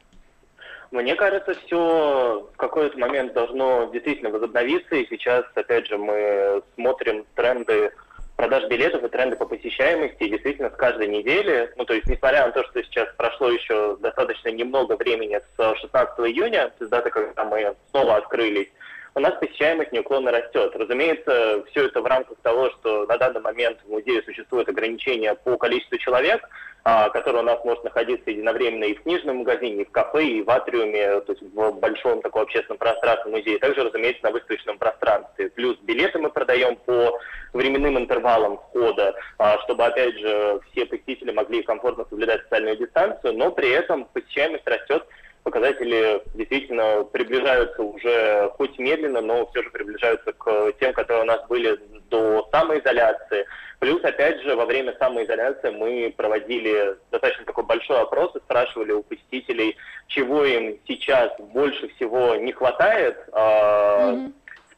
Мне 0.92 1.15
кажется, 1.15 1.56
все 1.65 2.48
в 2.53 2.56
какой-то 2.58 3.00
момент 3.00 3.34
должно 3.34 3.89
действительно 3.92 4.30
возобновиться, 4.30 4.96
и 4.96 5.08
сейчас, 5.10 5.44
опять 5.56 5.88
же, 5.88 5.98
мы 5.98 6.62
смотрим 6.75 7.25
тренды 7.34 7.92
продаж 8.36 8.66
билетов 8.68 9.04
и 9.04 9.08
тренды 9.10 9.36
по 9.36 9.46
посещаемости, 9.46 10.24
и 10.24 10.30
действительно 10.30 10.70
с 10.70 10.75
каждой 10.75 11.08
недели, 11.08 11.72
ну 11.75 11.86
то 11.86 11.94
есть 11.94 12.08
несмотря 12.08 12.46
на 12.46 12.52
то, 12.52 12.63
что 12.66 12.84
сейчас 12.84 13.08
прошло 13.18 13.50
еще 13.50 13.98
достаточно 13.98 14.50
немного 14.50 14.96
времени 14.96 15.40
с 15.58 15.75
16 15.82 16.20
июня, 16.20 16.72
с 16.80 16.88
даты, 16.88 17.10
когда 17.10 17.46
мы 17.46 17.75
снова 17.92 18.18
открылись, 18.18 18.70
у 19.15 19.20
нас 19.20 19.34
посещаемость 19.39 19.91
неуклонно 19.91 20.32
растет. 20.32 20.75
Разумеется, 20.75 21.63
все 21.70 21.86
это 21.86 22.01
в 22.01 22.05
рамках 22.05 22.38
того, 22.41 22.72
что 22.72 23.05
на 23.05 23.17
данный 23.17 23.41
момент 23.41 23.77
в 23.86 23.89
музее 23.89 24.24
существует 24.24 24.67
ограничение 24.67 25.36
по 25.36 25.55
количеству 25.58 25.98
человек, 26.00 26.41
а, 26.84 27.10
который 27.10 27.41
у 27.41 27.46
нас 27.46 27.63
может 27.63 27.84
находиться 27.84 28.29
единовременно 28.32 28.86
и 28.86 28.96
в 28.96 29.03
книжном 29.03 29.38
магазине, 29.38 29.84
и 29.84 29.86
в 29.86 29.91
кафе, 29.91 30.25
и 30.25 30.41
в 30.41 30.50
атриуме, 30.50 31.22
то 31.22 31.32
есть 31.32 31.43
в 31.43 31.72
большом 31.79 32.22
таком 32.22 32.41
общественном 32.41 32.77
пространстве 32.77 33.32
музея, 33.32 33.60
также, 33.60 33.84
разумеется, 33.84 34.24
на 34.24 34.32
выставочном 34.32 34.77
пространстве. 34.79 35.50
Плюс 35.51 35.77
билеты 35.84 36.20
мы 36.20 36.29
продаем 36.29 36.75
по 36.77 37.20
временным 37.53 38.00
интервалам 38.00 38.58
входа, 38.58 39.13
а, 39.38 39.60
чтобы, 39.60 39.86
опять 39.86 40.17
же, 40.17 40.60
все 40.72 40.86
посетители 40.86 41.32
могли 41.32 41.62
комфортно 41.62 42.05
соблюдать 42.10 42.41
социальную 42.43 42.77
дистанцию, 42.77 43.38
но 43.38 43.51
при 43.51 43.70
этом 43.70 44.05
посещаемость 44.05 44.67
растет 44.67 45.05
показатели 45.44 46.22
действительно 46.34 47.04
приближаются 47.04 47.84
уже, 47.84 48.50
хоть 48.58 48.80
медленно, 48.80 49.22
но 49.22 49.46
все 49.48 49.64
же 49.64 49.70
приближаются 49.70 50.34
к 50.34 50.74
тем, 50.80 50.94
которые 50.94 51.24
у 51.24 51.28
нас 51.28 51.46
были 51.48 51.78
до 52.10 52.48
самоизоляции. 52.52 53.46
Плюс, 53.80 54.02
опять 54.04 54.42
же, 54.42 54.56
во 54.56 54.66
время 54.66 54.96
самоизоляции 54.98 55.70
мы 55.70 56.14
проводили 56.16 56.96
достаточно 57.12 57.46
такой 57.46 57.66
большой 57.66 58.00
опрос 58.00 58.36
и 58.36 58.40
спрашивали 58.40 58.94
у 58.94 59.04
посетителей, 59.04 59.76
чего 60.08 60.46
им 60.46 60.80
сейчас 60.88 61.32
больше 61.40 61.90
всего 61.96 62.36
не 62.36 62.54
хватает, 62.54 63.18
э, 63.34 64.30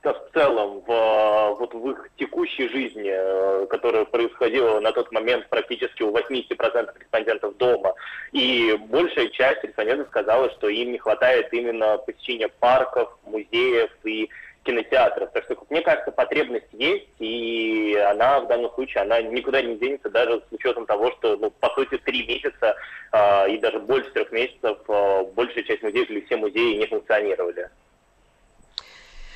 Мгм. 0.06 0.20
в 0.20 0.34
целом 0.34 0.82
в, 0.82 0.88
в 0.88 1.70
в 1.74 1.92
их 1.92 2.10
текущей 2.18 2.68
жизни, 2.70 3.12
э, 3.14 3.68
которая 3.68 4.06
происходила 4.06 4.80
на 4.80 4.92
тот 4.92 5.12
момент 5.12 5.48
практически 5.50 6.04
у 6.04 6.12
80% 6.12 7.00
респондентов 7.00 7.58
дома. 7.58 7.94
И 8.32 8.78
большая 8.90 9.30
часть 9.30 9.64
респондентов 9.64 10.08
сказала, 10.08 10.50
что 10.52 10.70
им 10.70 10.92
не 10.92 10.98
хватает 10.98 11.52
именно 11.54 11.98
посещения 11.98 12.50
парков, 12.60 13.18
музеев 13.26 13.92
и 14.04 14.30
кинотеатров. 14.64 15.32
Так 15.32 15.44
что, 15.46 15.56
как 15.56 15.70
мне 15.70 15.82
кажется, 15.82 16.12
потребность 16.12 16.74
есть, 16.74 17.08
и 17.20 17.96
она 18.10 18.40
в 18.40 18.48
данном 18.48 18.72
случае, 18.74 19.04
она 19.04 19.22
никуда 19.22 19.62
не 19.62 19.76
денется, 19.76 20.10
даже 20.10 20.42
с 20.50 20.54
учетом 20.54 20.86
того, 20.86 21.12
что, 21.12 21.38
ну, 21.38 21.52
по 21.52 21.70
сути, 21.70 21.98
три 22.00 22.26
месяца 22.26 22.76
э, 23.12 23.52
и 23.52 23.58
даже 23.60 23.80
больше 23.80 24.10
трех 24.12 24.32
месяцев 24.32 24.78
э, 24.88 25.24
большая 25.36 25.64
часть 25.64 25.84
музеев 25.84 26.10
или 26.10 26.26
все 26.26 26.38
музеи 26.38 26.78
не 26.78 26.88
функционировали. 26.88 27.70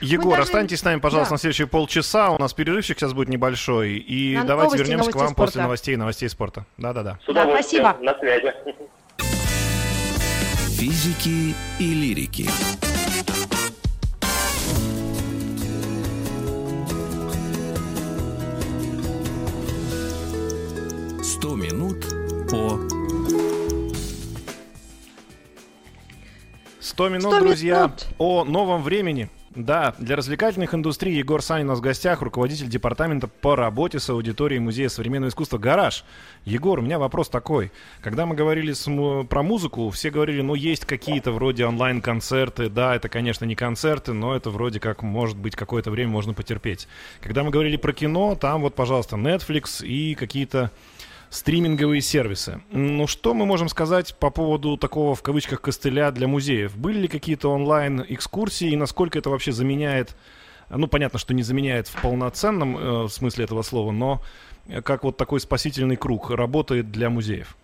Егор, 0.01 0.32
даже... 0.32 0.44
останьтесь 0.44 0.79
с 0.79 0.84
нами, 0.84 1.00
пожалуйста, 1.00 1.32
да. 1.32 1.36
на 1.36 1.39
следующие 1.39 1.68
полчаса. 1.68 2.32
У 2.32 2.38
нас 2.38 2.53
перерывчик 2.53 2.98
сейчас 2.98 3.13
будет 3.13 3.29
небольшой. 3.29 3.98
И 3.98 4.36
на 4.38 4.46
давайте 4.46 4.75
новости, 4.75 4.89
вернемся 4.89 5.12
к 5.12 5.15
вам 5.15 5.29
спорта. 5.29 5.46
после 5.46 5.62
новостей 5.62 5.96
новостей 5.96 6.29
спорта. 6.29 6.65
Да-да-да. 6.77 7.20
Да, 7.27 7.46
спасибо. 7.46 7.98
На 8.01 8.18
связи. 8.18 8.53
Физики 10.77 11.53
и 11.79 11.94
лирики. 11.94 12.50
Сто 21.22 21.56
минут 21.56 22.06
по 22.50 22.79
100 26.89 27.10
минут, 27.10 27.34
100 27.34 27.39
друзья, 27.39 27.77
минут. 27.77 28.08
о 28.17 28.43
новом 28.43 28.84
времени. 28.84 29.29
Да, 29.55 29.96
для 29.98 30.15
развлекательных 30.15 30.75
индустрий 30.75 31.15
Егор 31.17 31.41
Санин 31.41 31.67
у 31.67 31.69
нас 31.69 31.79
в 31.79 31.81
гостях, 31.81 32.22
руководитель 32.22 32.67
департамента 32.67 33.27
по 33.27 33.55
работе 33.55 34.00
с 34.00 34.10
аудиторией 34.10 34.60
Музея 34.60 34.89
современного 34.89 35.29
искусства 35.29 35.58
«Гараж». 35.58 36.03
Егор, 36.46 36.79
у 36.79 36.81
меня 36.81 37.00
вопрос 37.00 37.29
такой. 37.29 37.72
Когда 38.01 38.25
мы 38.25 38.36
говорили 38.36 38.74
с, 38.74 38.89
про 39.27 39.43
музыку, 39.43 39.89
все 39.89 40.12
говорили, 40.12 40.41
ну, 40.41 40.53
есть 40.53 40.86
какие-то 40.86 41.31
вроде 41.31 41.65
онлайн-концерты. 41.65 42.69
Да, 42.69 42.96
это, 42.96 43.10
конечно, 43.10 43.46
не 43.46 43.55
концерты, 43.55 44.13
но 44.13 44.36
это 44.36 44.51
вроде 44.51 44.79
как, 44.79 45.01
может 45.01 45.38
быть, 45.38 45.55
какое-то 45.55 45.89
время 45.89 46.12
можно 46.12 46.34
потерпеть. 46.34 46.88
Когда 47.19 47.43
мы 47.43 47.50
говорили 47.50 47.77
про 47.77 47.91
кино, 47.91 48.36
там 48.36 48.62
вот, 48.62 48.75
пожалуйста, 48.75 49.15
Netflix 49.15 49.86
и 49.86 50.13
какие-то 50.13 50.72
стриминговые 51.30 52.02
сервисы. 52.02 52.62
Ну, 52.72 53.08
что 53.08 53.34
мы 53.34 53.46
можем 53.46 53.70
сказать 53.70 54.16
по 54.16 54.30
поводу 54.30 54.78
такого, 54.78 55.16
в 55.16 55.22
кавычках, 55.22 55.62
костыля 55.62 56.12
для 56.12 56.28
музеев? 56.28 56.76
Были 56.76 57.00
ли 57.00 57.08
какие-то 57.08 57.50
онлайн-экскурсии 57.52 58.72
и 58.72 58.76
насколько 58.76 59.20
это 59.20 59.30
вообще 59.30 59.52
заменяет, 59.52 60.16
ну, 60.70 60.88
понятно, 60.88 61.20
что 61.20 61.34
не 61.34 61.44
заменяет 61.44 61.88
в 61.88 62.02
полноценном 62.02 63.06
э, 63.06 63.08
смысле 63.10 63.46
этого 63.46 63.62
слова, 63.62 63.92
но 63.92 64.22
как 64.84 65.04
вот 65.04 65.18
такой 65.18 65.40
спасительный 65.40 65.96
круг 65.96 66.30
работает 66.30 66.92
для 66.92 67.10
музеев? 67.10 67.56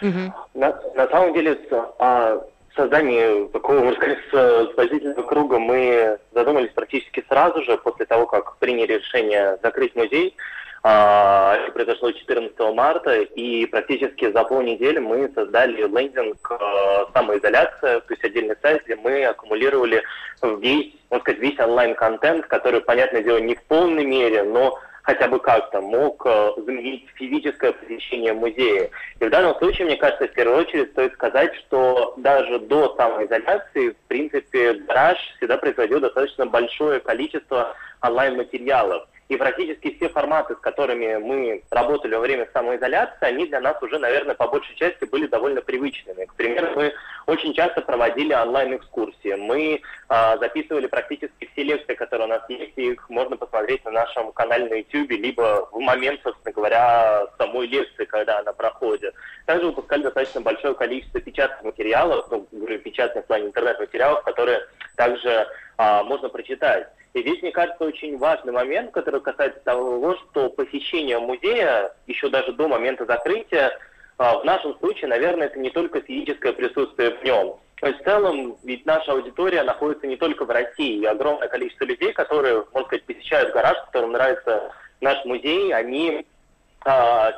На, 0.00 0.78
на 0.94 1.08
самом 1.08 1.32
деле, 1.32 1.58
о 1.98 2.40
создании 2.74 3.48
такого, 3.48 3.80
можно 3.80 3.94
сказать, 3.94 4.18
спасительного 4.72 5.22
круга 5.22 5.58
мы 5.58 6.18
задумались 6.32 6.70
практически 6.74 7.24
сразу 7.28 7.62
же 7.62 7.78
после 7.78 8.04
того, 8.06 8.26
как 8.26 8.56
приняли 8.58 8.94
решение 8.94 9.58
закрыть 9.62 9.96
музей. 9.96 10.36
А, 10.88 11.56
это 11.56 11.72
произошло 11.72 12.12
14 12.12 12.56
марта, 12.72 13.20
и 13.20 13.66
практически 13.66 14.30
за 14.30 14.44
полнедели 14.44 15.00
мы 15.00 15.28
создали 15.34 15.82
лендинг 15.82 16.48
э, 16.48 17.04
«Самоизоляция», 17.12 17.98
то 17.98 18.14
есть 18.14 18.22
отдельный 18.22 18.54
сайт, 18.62 18.84
где 18.84 18.94
мы 18.94 19.24
аккумулировали 19.24 20.04
весь, 20.60 20.94
можно 21.10 21.22
сказать, 21.24 21.40
весь 21.40 21.58
онлайн-контент, 21.58 22.46
который, 22.46 22.82
понятное 22.82 23.24
дело, 23.24 23.38
не 23.38 23.56
в 23.56 23.64
полной 23.64 24.06
мере, 24.06 24.44
но 24.44 24.78
хотя 25.02 25.26
бы 25.26 25.40
как-то 25.40 25.80
мог 25.80 26.24
э, 26.24 26.50
заменить 26.56 27.08
физическое 27.16 27.72
посещение 27.72 28.32
музея. 28.32 28.88
И 29.18 29.24
в 29.24 29.30
данном 29.30 29.56
случае, 29.56 29.86
мне 29.86 29.96
кажется, 29.96 30.28
в 30.28 30.34
первую 30.34 30.58
очередь 30.58 30.92
стоит 30.92 31.14
сказать, 31.14 31.52
что 31.56 32.14
даже 32.18 32.60
до 32.60 32.94
самоизоляции, 32.94 33.90
в 33.90 33.96
принципе, 34.06 34.74
гараж 34.74 35.18
всегда 35.36 35.56
производил 35.56 35.98
достаточно 35.98 36.46
большое 36.46 37.00
количество 37.00 37.74
онлайн-материалов. 38.02 39.08
И 39.28 39.36
практически 39.36 39.96
все 39.96 40.08
форматы, 40.08 40.54
с 40.54 40.58
которыми 40.58 41.16
мы 41.16 41.62
работали 41.70 42.14
во 42.14 42.20
время 42.20 42.48
самоизоляции, 42.52 43.26
они 43.26 43.46
для 43.46 43.60
нас 43.60 43.80
уже, 43.82 43.98
наверное, 43.98 44.36
по 44.36 44.46
большей 44.46 44.76
части 44.76 45.04
были 45.04 45.26
довольно 45.26 45.62
привычными. 45.62 46.26
К 46.26 46.34
примеру, 46.34 46.68
мы 46.76 46.92
очень 47.26 47.52
часто 47.52 47.80
проводили 47.80 48.32
онлайн-экскурсии. 48.32 49.34
Мы 49.34 49.80
э, 50.08 50.38
записывали 50.38 50.86
практически 50.86 51.48
все 51.52 51.62
лекции, 51.64 51.94
которые 51.94 52.26
у 52.26 52.30
нас 52.30 52.42
есть, 52.48 52.74
и 52.76 52.92
их 52.92 53.10
можно 53.10 53.36
посмотреть 53.36 53.84
на 53.84 53.90
нашем 53.90 54.30
канале 54.32 54.68
на 54.68 54.74
YouTube, 54.74 55.10
либо 55.10 55.68
в 55.72 55.80
момент, 55.80 56.20
собственно 56.22 56.52
говоря, 56.52 57.26
самой 57.36 57.66
лекции, 57.66 58.04
когда 58.04 58.38
она 58.38 58.52
проходит. 58.52 59.12
Также 59.44 59.66
выпускали 59.66 60.02
достаточно 60.02 60.40
большое 60.40 60.74
количество 60.74 61.20
печатных 61.20 61.64
материалов, 61.64 62.26
ну, 62.30 62.46
говорю, 62.52 62.78
печатных 62.78 63.24
в 63.24 63.26
плане 63.26 63.46
интернет-материалов, 63.46 64.22
которые 64.22 64.60
также 64.96 65.48
э, 65.78 66.02
можно 66.02 66.28
прочитать. 66.28 66.88
И 67.14 67.22
здесь, 67.22 67.40
мне 67.40 67.50
кажется, 67.50 67.82
очень 67.82 68.18
важный 68.18 68.52
момент, 68.52 68.90
который 68.90 69.22
касается 69.22 69.60
того, 69.60 70.16
что 70.16 70.50
посещение 70.50 71.18
музея, 71.18 71.92
еще 72.06 72.28
даже 72.28 72.52
до 72.52 72.68
момента 72.68 73.06
закрытия, 73.06 73.72
а, 74.18 74.38
в 74.38 74.44
нашем 74.44 74.76
случае, 74.78 75.08
наверное, 75.08 75.46
это 75.46 75.58
не 75.58 75.70
только 75.70 76.00
физическое 76.00 76.52
присутствие 76.52 77.10
в 77.12 77.24
нем. 77.24 77.56
То 77.80 77.88
есть 77.88 78.00
в 78.00 78.04
целом, 78.04 78.56
ведь 78.64 78.86
наша 78.86 79.12
аудитория 79.12 79.62
находится 79.62 80.06
не 80.06 80.16
только 80.16 80.44
в 80.44 80.50
России. 80.50 81.00
И 81.00 81.06
огромное 81.06 81.48
количество 81.48 81.84
людей, 81.84 82.12
которые, 82.12 82.64
можно 82.72 82.86
сказать, 82.86 83.04
посещают 83.04 83.52
гараж, 83.52 83.76
которым 83.86 84.12
нравится 84.12 84.72
наш 85.00 85.22
музей, 85.26 85.72
они 85.74 86.18
а, 86.20 86.24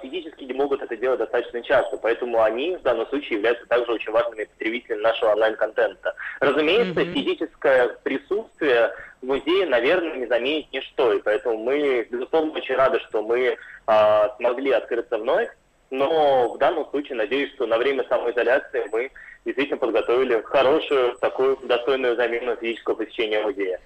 физически 0.03 0.45
не 0.45 0.53
могут 0.53 0.83
это 0.83 0.95
делать 0.97 1.21
достаточно 1.21 1.63
часто, 1.63 1.97
поэтому 1.97 2.43
они 2.43 2.77
в 2.77 2.83
данном 2.83 3.07
случае 3.09 3.39
являются 3.39 3.67
также 3.67 3.93
очень 3.93 4.13
важными 4.13 4.45
потребителями 4.45 5.01
нашего 5.01 5.31
онлайн-контента. 5.31 6.15
Разумеется, 6.41 7.01
mm-hmm. 7.01 7.13
физическое 7.15 7.89
присутствие 8.03 8.93
в 9.23 9.27
музее, 9.27 9.67
наверное, 9.67 10.17
не 10.17 10.27
заменит 10.27 10.71
ничто, 10.73 11.15
и 11.15 11.23
поэтому 11.23 11.57
мы, 11.57 12.07
безусловно, 12.11 12.53
очень 12.53 12.75
рады, 12.75 13.01
что 13.09 13.23
мы 13.23 13.57
а, 13.87 14.35
смогли 14.37 14.73
открыться 14.73 15.17
вновь, 15.17 15.49
но 15.91 16.53
в 16.53 16.59
данном 16.59 16.87
случае 16.91 17.17
надеюсь, 17.17 17.53
что 17.55 17.67
на 17.67 17.79
время 17.79 18.05
самоизоляции 18.07 18.87
мы 18.93 19.11
действительно 19.47 19.79
подготовили 19.79 20.43
хорошую, 20.43 21.17
такую 21.17 21.57
достойную 21.63 22.17
замену 22.17 22.55
физического 22.57 22.97
посещения 22.97 23.41
музея. 23.41 23.81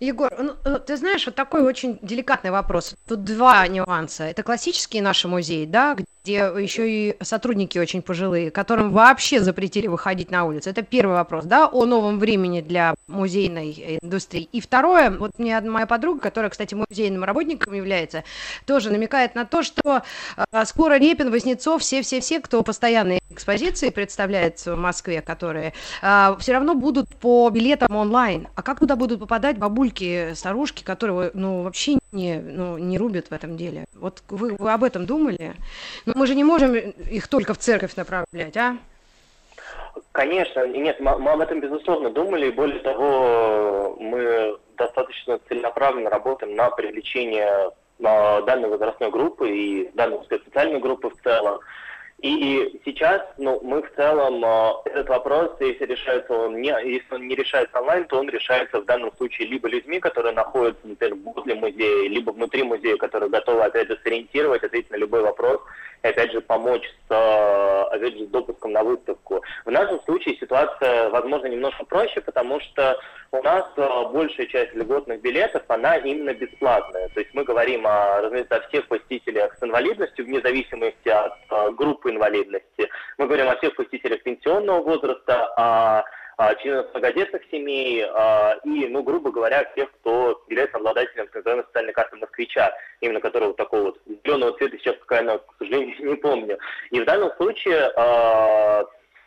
Егор, 0.00 0.34
ну, 0.38 0.56
э, 0.64 0.78
ты 0.78 0.96
знаешь, 0.96 1.26
вот 1.26 1.34
такой 1.34 1.62
очень 1.62 1.98
деликатный 2.00 2.50
вопрос. 2.50 2.94
Тут 3.06 3.22
два 3.24 3.68
нюанса. 3.68 4.24
Это 4.24 4.42
классические 4.42 5.02
наши 5.02 5.28
музеи, 5.28 5.66
да, 5.66 5.94
где 5.94 6.06
еще 6.32 6.90
и 6.90 7.16
сотрудники 7.22 7.78
очень 7.78 8.02
пожилые, 8.02 8.50
которым 8.50 8.92
вообще 8.92 9.40
запретили 9.40 9.86
выходить 9.86 10.30
на 10.30 10.44
улицу. 10.44 10.70
Это 10.70 10.82
первый 10.82 11.14
вопрос, 11.14 11.44
да, 11.44 11.66
о 11.66 11.84
новом 11.84 12.18
времени 12.18 12.60
для 12.60 12.94
музейной 13.06 13.98
индустрии. 14.02 14.48
И 14.52 14.60
второе, 14.60 15.10
вот 15.10 15.38
мне 15.38 15.60
моя 15.60 15.86
подруга, 15.86 16.20
которая, 16.20 16.50
кстати, 16.50 16.74
музейным 16.74 17.24
работником 17.24 17.74
является, 17.74 18.24
тоже 18.66 18.90
намекает 18.90 19.34
на 19.34 19.44
то, 19.44 19.62
что 19.62 20.02
э, 20.36 20.64
скоро 20.64 20.98
Репин, 20.98 21.30
Вознецов, 21.30 21.82
все-все-все, 21.82 22.40
кто 22.40 22.62
постоянные 22.62 23.20
экспозиции 23.30 23.90
представляет 23.90 24.64
в 24.66 24.76
Москве, 24.76 25.22
которые 25.22 25.72
э, 26.02 26.36
все 26.40 26.52
равно 26.52 26.74
будут 26.74 27.08
по 27.16 27.48
билетам 27.50 27.94
онлайн. 27.94 28.48
А 28.54 28.62
как 28.62 28.80
туда 28.80 28.96
будут 28.96 29.20
попадать 29.20 29.58
бабульки, 29.58 30.34
старушки, 30.34 30.82
которые, 30.82 31.30
ну, 31.34 31.62
вообще 31.62 31.99
не, 32.12 32.40
ну, 32.40 32.78
не 32.78 32.98
рубят 32.98 33.28
в 33.28 33.32
этом 33.32 33.56
деле? 33.56 33.84
Вот 33.94 34.22
вы, 34.28 34.54
вы 34.54 34.72
об 34.72 34.84
этом 34.84 35.06
думали? 35.06 35.54
Но 36.06 36.14
мы 36.16 36.26
же 36.26 36.34
не 36.34 36.44
можем 36.44 36.74
их 36.74 37.28
только 37.28 37.54
в 37.54 37.58
церковь 37.58 37.96
направлять, 37.96 38.56
а? 38.56 38.76
Конечно, 40.12 40.66
нет, 40.66 40.98
мы, 41.00 41.18
мы 41.18 41.32
об 41.32 41.40
этом 41.40 41.60
безусловно 41.60 42.10
думали, 42.10 42.48
и 42.48 42.52
более 42.52 42.80
того, 42.80 43.96
мы 44.00 44.58
достаточно 44.76 45.38
целенаправленно 45.48 46.10
работаем 46.10 46.56
на 46.56 46.70
привлечение 46.70 47.70
данной 47.98 48.68
возрастной 48.68 49.10
группы 49.10 49.50
и 49.50 49.90
данной 49.94 50.24
специальной 50.24 50.80
группы 50.80 51.10
в 51.10 51.22
целом. 51.22 51.60
И 52.22 52.80
сейчас, 52.84 53.22
ну, 53.38 53.60
мы 53.62 53.82
в 53.82 53.94
целом 53.96 54.44
э, 54.44 54.72
этот 54.90 55.08
вопрос, 55.08 55.52
если 55.58 55.86
решается 55.86 56.34
он 56.34 56.60
не, 56.60 56.68
если 56.68 57.14
он 57.14 57.26
не 57.26 57.34
решается 57.34 57.78
онлайн, 57.80 58.04
то 58.04 58.18
он 58.18 58.28
решается 58.28 58.82
в 58.82 58.84
данном 58.84 59.10
случае 59.16 59.48
либо 59.48 59.68
людьми, 59.68 60.00
которые 60.00 60.34
находятся, 60.34 60.86
например, 60.86 61.16
возле 61.24 61.54
музея, 61.54 62.08
либо 62.10 62.30
внутри 62.32 62.62
музея, 62.62 62.98
которые 62.98 63.30
готовы, 63.30 63.62
опять 63.62 63.88
же, 63.88 63.98
сориентировать, 64.02 64.62
ответить 64.62 64.90
на 64.90 64.96
любой 64.96 65.22
вопрос, 65.22 65.62
и, 66.02 66.08
опять 66.08 66.30
же, 66.32 66.42
помочь 66.42 66.86
с, 67.08 67.10
э, 67.10 67.82
опять 67.90 68.18
же, 68.18 68.26
с 68.26 68.28
допуском 68.28 68.72
на 68.72 68.84
выставку. 68.84 69.42
В 69.64 69.70
нашем 69.70 70.02
случае 70.02 70.36
ситуация, 70.36 71.08
возможно, 71.08 71.46
немножко 71.46 71.86
проще, 71.86 72.20
потому 72.20 72.60
что 72.60 72.98
у 73.32 73.42
нас 73.42 73.64
э, 73.78 73.88
большая 74.12 74.46
часть 74.46 74.74
льготных 74.74 75.22
билетов, 75.22 75.62
она 75.68 75.96
именно 75.96 76.34
бесплатная. 76.34 77.08
То 77.14 77.20
есть 77.20 77.32
мы 77.32 77.44
говорим 77.44 77.86
о, 77.86 78.20
разумеется, 78.20 78.56
о 78.56 78.68
всех 78.68 78.88
посетителях 78.88 79.56
с 79.58 79.62
инвалидностью, 79.62 80.26
вне 80.26 80.42
зависимости 80.42 81.08
от 81.08 81.32
группы 81.76 82.09
инвалидности. 82.10 82.88
Мы 83.18 83.26
говорим 83.26 83.48
о 83.48 83.56
всех 83.56 83.74
посетителях 83.74 84.22
пенсионного 84.22 84.82
возраста, 84.82 85.46
о 85.56 86.04
а, 86.40 86.54
членов 86.54 86.86
многодетных 86.94 87.42
семей 87.50 88.02
а, 88.02 88.56
и, 88.64 88.88
ну, 88.88 89.02
грубо 89.02 89.30
говоря, 89.30 89.62
тех, 89.76 89.90
кто 89.92 90.42
является 90.48 90.78
обладателем 90.78 91.26
так 91.26 91.34
называемой 91.34 91.66
социальной 91.66 91.92
карты 91.92 92.16
свеча, 92.34 92.72
именно 93.02 93.20
которого 93.20 93.52
такого 93.52 93.82
вот 93.82 94.00
зеленого 94.24 94.56
цвета, 94.56 94.78
сейчас 94.78 94.96
какая 95.00 95.20
она, 95.20 95.36
к 95.36 95.54
сожалению, 95.58 95.94
не 96.10 96.14
помню. 96.16 96.58
И 96.92 96.98
в 96.98 97.04
данном 97.04 97.30
случае 97.36 97.92
э, 97.94 98.84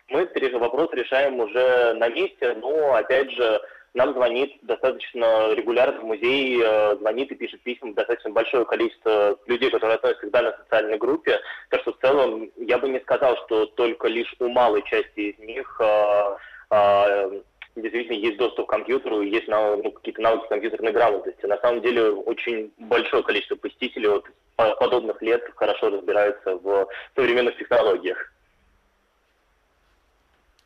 мы 0.08 0.28
вопрос 0.58 0.90
решаем 0.94 1.40
уже 1.40 1.94
на 1.94 2.10
месте, 2.10 2.56
но, 2.56 2.96
опять 2.96 3.30
же, 3.30 3.62
нам 3.94 4.14
звонит 4.14 4.58
достаточно 4.64 5.54
регулярно 5.54 6.02
в 6.02 6.06
музей, 6.06 6.60
э, 6.64 6.96
звонит 6.98 7.32
и 7.32 7.36
пишет 7.36 7.62
письма 7.62 7.94
достаточно 7.94 8.32
большое 8.32 8.66
количество 8.66 9.38
людей, 9.46 9.70
которые 9.70 9.96
относятся 9.96 10.28
к 10.28 10.32
данной 10.32 10.54
социальной 10.58 10.98
группе. 10.98 11.40
Так 11.70 11.82
что 11.82 11.94
в 11.94 12.00
целом 12.00 12.50
я 12.58 12.78
бы 12.80 12.90
не 12.90 13.00
сказал, 13.02 13.38
что 13.46 13.68
только 13.68 14.08
лишь 14.08 14.34
у 14.40 14.50
малой 14.50 14.84
части 14.84 15.20
из 15.20 15.40
них 15.40 15.80
э, 15.80 16.38
э, 16.72 17.42
действительно 17.76 18.18
есть 18.18 18.38
доступ 18.38 18.68
к 18.68 18.72
компьютеру, 18.72 19.22
есть 19.22 19.48
ну, 19.48 19.92
какие-то 19.92 20.22
навыки 20.22 20.50
компьютерной 20.50 20.92
грамотности. 20.92 21.46
На 21.46 21.58
самом 21.58 21.82
деле 21.82 22.12
очень 22.12 22.72
большое 22.78 23.22
количество 23.24 23.56
посетителей 23.56 24.08
вот, 24.08 24.26
подобных 24.56 25.22
лет 25.22 25.44
хорошо 25.56 25.90
разбираются 25.90 26.56
в 26.58 26.88
современных 27.16 27.58
технологиях. 27.58 28.32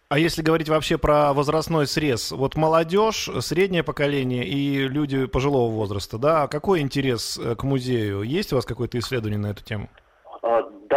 А 0.09 0.17
если 0.19 0.41
говорить 0.41 0.69
вообще 0.69 0.97
про 0.97 1.33
возрастной 1.33 1.85
срез, 1.85 2.31
вот 2.31 2.55
молодежь, 2.55 3.29
среднее 3.41 3.83
поколение 3.83 4.45
и 4.45 4.87
люди 4.87 5.25
пожилого 5.25 5.69
возраста, 5.69 6.17
да, 6.17 6.47
какой 6.47 6.79
интерес 6.79 7.37
э, 7.37 7.55
к 7.55 7.63
музею? 7.63 8.21
Есть 8.21 8.53
у 8.53 8.55
вас 8.55 8.63
какое-то 8.63 8.97
исследование 8.99 9.37
на 9.37 9.47
эту 9.47 9.65
тему? 9.65 9.89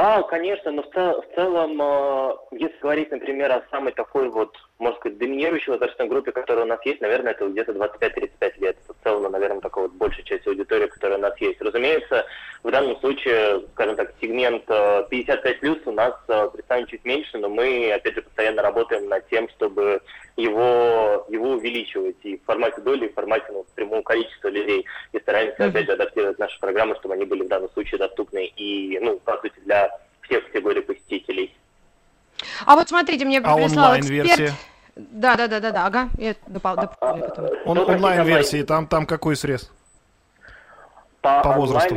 Да, 0.01 0.23
конечно, 0.23 0.71
но 0.71 0.83
в, 0.83 0.91
цел, 0.95 1.21
в 1.21 1.35
целом, 1.35 1.79
э, 1.79 2.33
если 2.53 2.79
говорить, 2.81 3.11
например, 3.11 3.53
о 3.53 3.63
самой 3.71 3.93
такой 3.93 4.31
вот, 4.31 4.57
можно 4.79 4.97
сказать, 4.99 5.19
доминирующей 5.19 5.71
возрастной 5.71 6.09
группе, 6.09 6.33
которая 6.33 6.65
у 6.65 6.69
нас 6.69 6.81
есть, 6.87 7.03
наверное, 7.03 7.33
это 7.33 7.47
где-то 7.47 7.73
25-35 7.73 8.61
лет. 8.61 8.79
Это 8.83 8.95
в 8.95 9.05
целом, 9.05 9.31
наверное, 9.31 9.61
такая 9.61 9.85
вот 9.85 9.93
большая 9.93 10.25
часть 10.25 10.47
аудитории, 10.47 10.87
которая 10.87 11.19
у 11.19 11.21
нас 11.21 11.39
есть. 11.39 11.61
Разумеется, 11.61 12.25
в 12.63 12.71
данном 12.71 12.99
случае, 13.01 13.61
скажем 13.75 13.97
так, 13.97 14.15
сегмент 14.23 14.65
55 14.65 15.61
плюс 15.61 15.79
у 15.85 15.93
нас 15.93 16.15
э, 16.29 16.49
представлен 16.51 16.87
чуть 16.87 17.05
меньше, 17.05 17.37
но 17.37 17.51
мы, 17.51 17.93
опять 17.93 18.15
же, 18.15 18.23
постоянно 18.23 18.63
работаем 18.63 19.07
над 19.07 19.29
тем, 19.29 19.51
чтобы 19.51 20.01
его, 20.43 21.27
его 21.29 21.51
увеличивать 21.51 22.17
и 22.23 22.37
в 22.37 22.45
формате 22.45 22.81
доли, 22.81 23.07
и 23.07 23.09
в 23.09 23.15
формате 23.15 23.47
ну, 23.51 23.67
прямого 23.75 24.03
количества 24.03 24.49
людей. 24.49 24.87
И 25.13 25.19
стараемся, 25.21 25.67
опять 25.67 25.87
же, 25.87 25.93
адаптировать 25.93 26.39
наши 26.39 26.59
программы, 26.61 26.97
чтобы 26.97 27.15
они 27.15 27.25
были 27.25 27.43
в 27.45 27.49
данном 27.49 27.71
случае 27.71 27.99
доступны 27.99 28.47
и, 28.47 28.99
ну, 29.01 29.19
по 29.21 29.37
сути, 29.39 29.59
для 29.61 29.91
всех 30.23 30.47
категорий 30.47 30.83
посетителей. 30.83 31.55
А 32.67 32.75
вот 32.75 32.89
смотрите, 32.89 33.25
мне 33.25 33.39
а 33.39 33.57
прислал 33.57 33.99
эксперт... 33.99 34.53
Да, 34.97 35.37
да, 35.37 35.49
да, 35.49 35.61
да, 35.61 35.71
да, 35.71 35.87
ага. 35.87 36.09
Я 36.19 36.35
допол... 36.47 36.77
дополню 36.77 37.23
потом. 37.29 37.49
Он, 37.65 37.79
онлайн-версии, 37.79 38.63
там, 38.63 38.87
там 38.87 39.07
какой 39.07 39.37
срез? 39.37 39.71
По, 41.21 41.43
по 41.43 41.53
возрасту. 41.53 41.97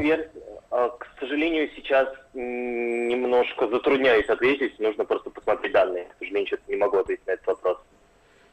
А, 0.69 0.89
к 0.89 1.08
сожалению, 1.19 1.69
сейчас 1.75 2.10
немножко 2.34 3.67
затрудняюсь 3.67 4.27
ответить, 4.27 4.79
нужно 4.79 5.06
просто 5.06 5.29
посмотреть 5.29 5.71
данные. 5.71 6.06
К 6.06 6.19
сожалению, 6.19 6.47
сейчас 6.47 6.60
не 6.67 6.75
могу 6.75 6.97
ответить 6.97 7.25
на 7.27 7.32
этот 7.32 7.45
вопрос. 7.47 7.77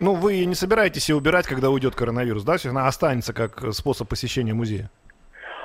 Ну, 0.00 0.14
вы 0.14 0.46
не 0.46 0.54
собираетесь 0.54 1.10
ее 1.10 1.16
убирать, 1.16 1.46
когда 1.46 1.68
уйдет 1.68 1.94
коронавирус, 1.94 2.42
да? 2.42 2.56
Она 2.64 2.88
останется 2.88 3.34
как 3.34 3.72
способ 3.74 4.08
посещения 4.08 4.54
музея. 4.54 4.90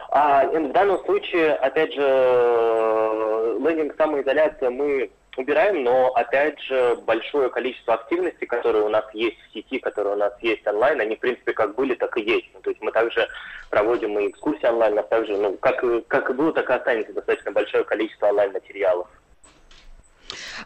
А, 0.09 0.45
в 0.45 0.71
данном 0.73 1.03
случае, 1.05 1.53
опять 1.53 1.93
же, 1.93 3.57
лендинг 3.61 3.95
самоизоляция 3.97 4.69
мы 4.69 5.09
убираем, 5.37 5.83
но 5.83 6.07
опять 6.15 6.59
же 6.61 6.97
большое 7.05 7.49
количество 7.49 7.93
активностей, 7.93 8.45
которые 8.45 8.83
у 8.83 8.89
нас 8.89 9.05
есть 9.13 9.37
в 9.37 9.53
сети, 9.53 9.79
которые 9.79 10.15
у 10.15 10.17
нас 10.17 10.33
есть 10.41 10.65
онлайн, 10.67 10.99
они 10.99 11.15
в 11.15 11.19
принципе 11.19 11.53
как 11.53 11.75
были, 11.75 11.95
так 11.95 12.17
и 12.17 12.21
есть. 12.21 12.47
Ну, 12.53 12.59
то 12.61 12.69
есть 12.69 12.81
мы 12.81 12.91
также 12.91 13.27
проводим 13.69 14.19
и 14.19 14.29
экскурсии 14.29 14.65
онлайн, 14.65 14.95
нас 14.95 15.07
также, 15.07 15.37
ну, 15.37 15.57
как, 15.57 15.83
как 16.07 16.29
и 16.29 16.33
было, 16.33 16.51
так 16.53 16.69
и 16.69 16.73
останется 16.73 17.13
достаточно 17.13 17.51
большое 17.51 17.83
количество 17.83 18.27
онлайн-материалов. 18.27 19.07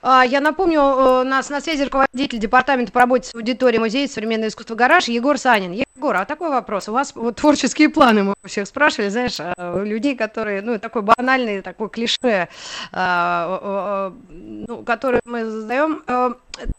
А, 0.02 0.24
я 0.26 0.40
напомню, 0.42 0.82
у 0.82 1.24
нас 1.24 1.50
на 1.50 1.62
связи 1.62 1.84
руководитель 1.84 2.40
департамента 2.40 2.92
по 2.92 3.00
работе 3.00 3.30
с 3.30 3.36
аудиторией 3.36 3.80
музея 3.80 4.08
современное 4.08 4.50
искусство 4.50 4.76
«Гараж» 4.76 5.08
Егор 5.08 5.38
Санин. 5.38 5.72
Егор, 5.72 6.16
а 6.16 6.26
такой 6.26 6.50
вопрос. 6.50 6.90
У 6.90 6.94
вас 6.94 7.14
вот 7.16 7.36
творческие 7.38 7.90
планы, 7.90 8.24
мы 8.24 8.36
всех 8.46 8.68
спрашивали, 8.68 9.10
знаешь, 9.10 9.38
а, 9.40 9.84
людей, 9.84 10.16
которые, 10.16 10.62
ну, 10.62 10.80
такой 10.80 11.02
банальный, 11.02 11.62
такой 11.62 11.90
клише, 11.90 12.50
а, 12.92 14.14
ну, 14.30 14.84
который 14.84 15.22
мы 15.26 15.46
задаем. 15.46 16.04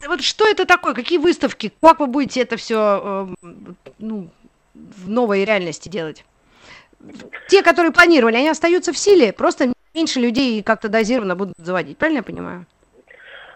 Вот 0.06 0.22
что 0.22 0.46
это 0.46 0.66
такое? 0.66 0.94
Какие 0.94 1.18
выставки? 1.18 1.72
Как 1.80 2.00
вы 2.00 2.06
будете 2.06 2.40
это 2.40 2.56
все 2.56 3.28
ну, 3.98 4.28
в 4.74 5.08
новой 5.08 5.44
реальности 5.44 5.88
делать? 5.88 6.24
Те, 7.48 7.62
которые 7.62 7.92
планировали, 7.92 8.36
они 8.36 8.48
остаются 8.48 8.92
в 8.92 8.98
силе, 8.98 9.32
просто 9.32 9.72
меньше 9.94 10.20
людей 10.20 10.62
как-то 10.62 10.88
дозированно 10.88 11.34
будут 11.34 11.54
заводить. 11.58 11.96
Правильно 11.96 12.18
я 12.18 12.22
понимаю? 12.22 12.66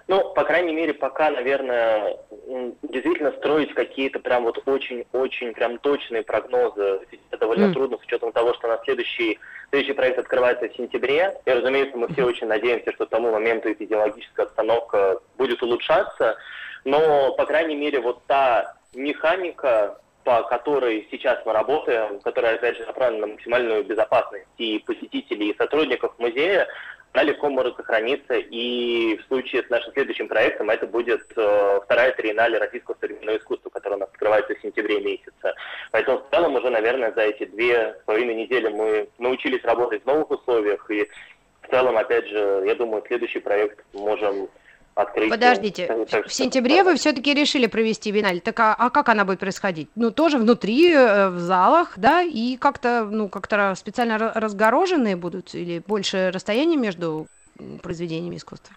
Ну, 0.07 0.35
по 0.35 0.45
крайней 0.45 0.75
мере, 0.75 0.93
пока, 0.93 1.31
наверное, 1.31 2.17
действительно 2.83 3.33
строить 3.33 3.73
какие-то 3.73 4.19
прям 4.21 4.45
вот 4.45 4.63
очень-очень 4.67 5.55
прям 5.55 5.79
точные 5.79 6.23
прогнозы 6.23 7.01
это 7.35 7.41
довольно 7.41 7.71
mm. 7.71 7.73
трудно 7.73 7.99
с 7.99 8.03
учетом 8.03 8.33
того, 8.33 8.55
что 8.55 8.69
на 8.69 8.79
следующий, 8.85 9.39
следующий 9.71 9.95
проект 9.95 10.19
открывается 10.19 10.69
в 10.69 10.77
сентябре. 10.77 11.35
И, 11.45 11.51
разумеется, 11.51 11.97
мы 11.97 12.09
все 12.09 12.25
очень 12.25 12.47
надеемся, 12.47 12.93
что 12.93 13.07
к 13.07 13.11
тому 13.11 13.33
моменту 13.33 13.73
эпидемиологическая 13.73 14.47
обстановка 14.47 15.21
будет 15.37 15.63
улучшаться. 15.63 16.37
Но, 16.85 17.33
по 17.35 17.47
крайней 17.47 17.77
мере, 17.77 18.01
вот 18.01 18.23
та 18.27 18.77
механика, 18.95 19.99
по 20.23 20.43
которой 20.45 21.09
сейчас 21.11 21.39
мы 21.45 21.53
работаем, 21.53 22.21
которая, 22.21 22.55
опять 22.55 22.77
же, 22.77 22.87
направлена 22.87 23.27
на 23.27 23.33
максимальную 23.33 23.85
безопасность 23.85 24.47
и 24.59 24.79
посетителей, 24.79 25.51
и 25.51 25.57
сотрудников 25.57 26.15
музея, 26.19 26.69
она 27.15 27.23
легко 27.23 27.49
может 27.49 27.77
сохраниться. 27.77 28.35
И 28.35 29.17
в 29.17 29.27
случае 29.29 29.63
с 29.63 29.71
нашим 29.71 29.93
следующим 29.93 30.29
проектом 30.29 30.69
это 30.69 30.87
будет 30.87 31.25
э, 31.37 31.81
вторая 31.85 32.13
триеннале 32.13 32.59
российского 32.59 32.97
современного 33.01 33.39
искусства, 33.39 33.71
которая 33.71 33.99
у 33.99 34.01
нас 34.01 34.11
открывается 34.11 34.55
в 34.55 34.61
сентябре 34.61 35.01
месяце. 35.01 35.55
Поэтому 35.93 36.19
в 36.19 36.35
целом 36.35 36.57
уже, 36.57 36.71
наверное, 36.71 37.13
за 37.13 37.23
эти 37.23 37.45
две 37.45 37.95
с 37.95 38.05
половиной 38.05 38.35
недели 38.35 38.69
мы 38.69 39.09
научились 39.19 39.63
работать 39.63 40.03
в 40.03 40.07
новых 40.07 40.31
условиях. 40.33 40.91
И 40.91 41.09
в 41.63 41.69
целом, 41.71 41.97
опять 41.97 42.27
же, 42.27 42.65
я 42.67 42.75
думаю, 42.75 43.05
следующий 43.07 43.39
проект 43.39 43.79
можем 43.93 44.49
открытие. 44.95 45.31
Подождите, 45.31 46.07
в 46.27 46.33
сентябре 46.33 46.83
вы 46.85 46.97
все-таки 46.97 47.35
решили 47.35 47.67
провести 47.67 48.13
биналь. 48.13 48.41
Так 48.41 48.59
а, 48.61 48.75
а 48.79 48.91
как 48.91 49.09
она 49.09 49.25
будет 49.25 49.41
происходить? 49.41 49.89
Ну, 49.95 50.11
тоже 50.11 50.39
внутри, 50.39 50.93
э, 50.93 51.29
в 51.29 51.39
залах, 51.39 51.95
да, 51.97 52.23
и 52.23 52.57
как-то, 52.57 53.05
ну, 53.05 53.29
как-то 53.29 53.75
специально 53.77 54.19
разгороженные 54.19 55.17
будут 55.17 55.55
или 55.55 55.81
больше 55.81 56.31
расстояние 56.33 56.79
между 56.79 57.27
произведениями 57.83 58.37
искусства? 58.37 58.75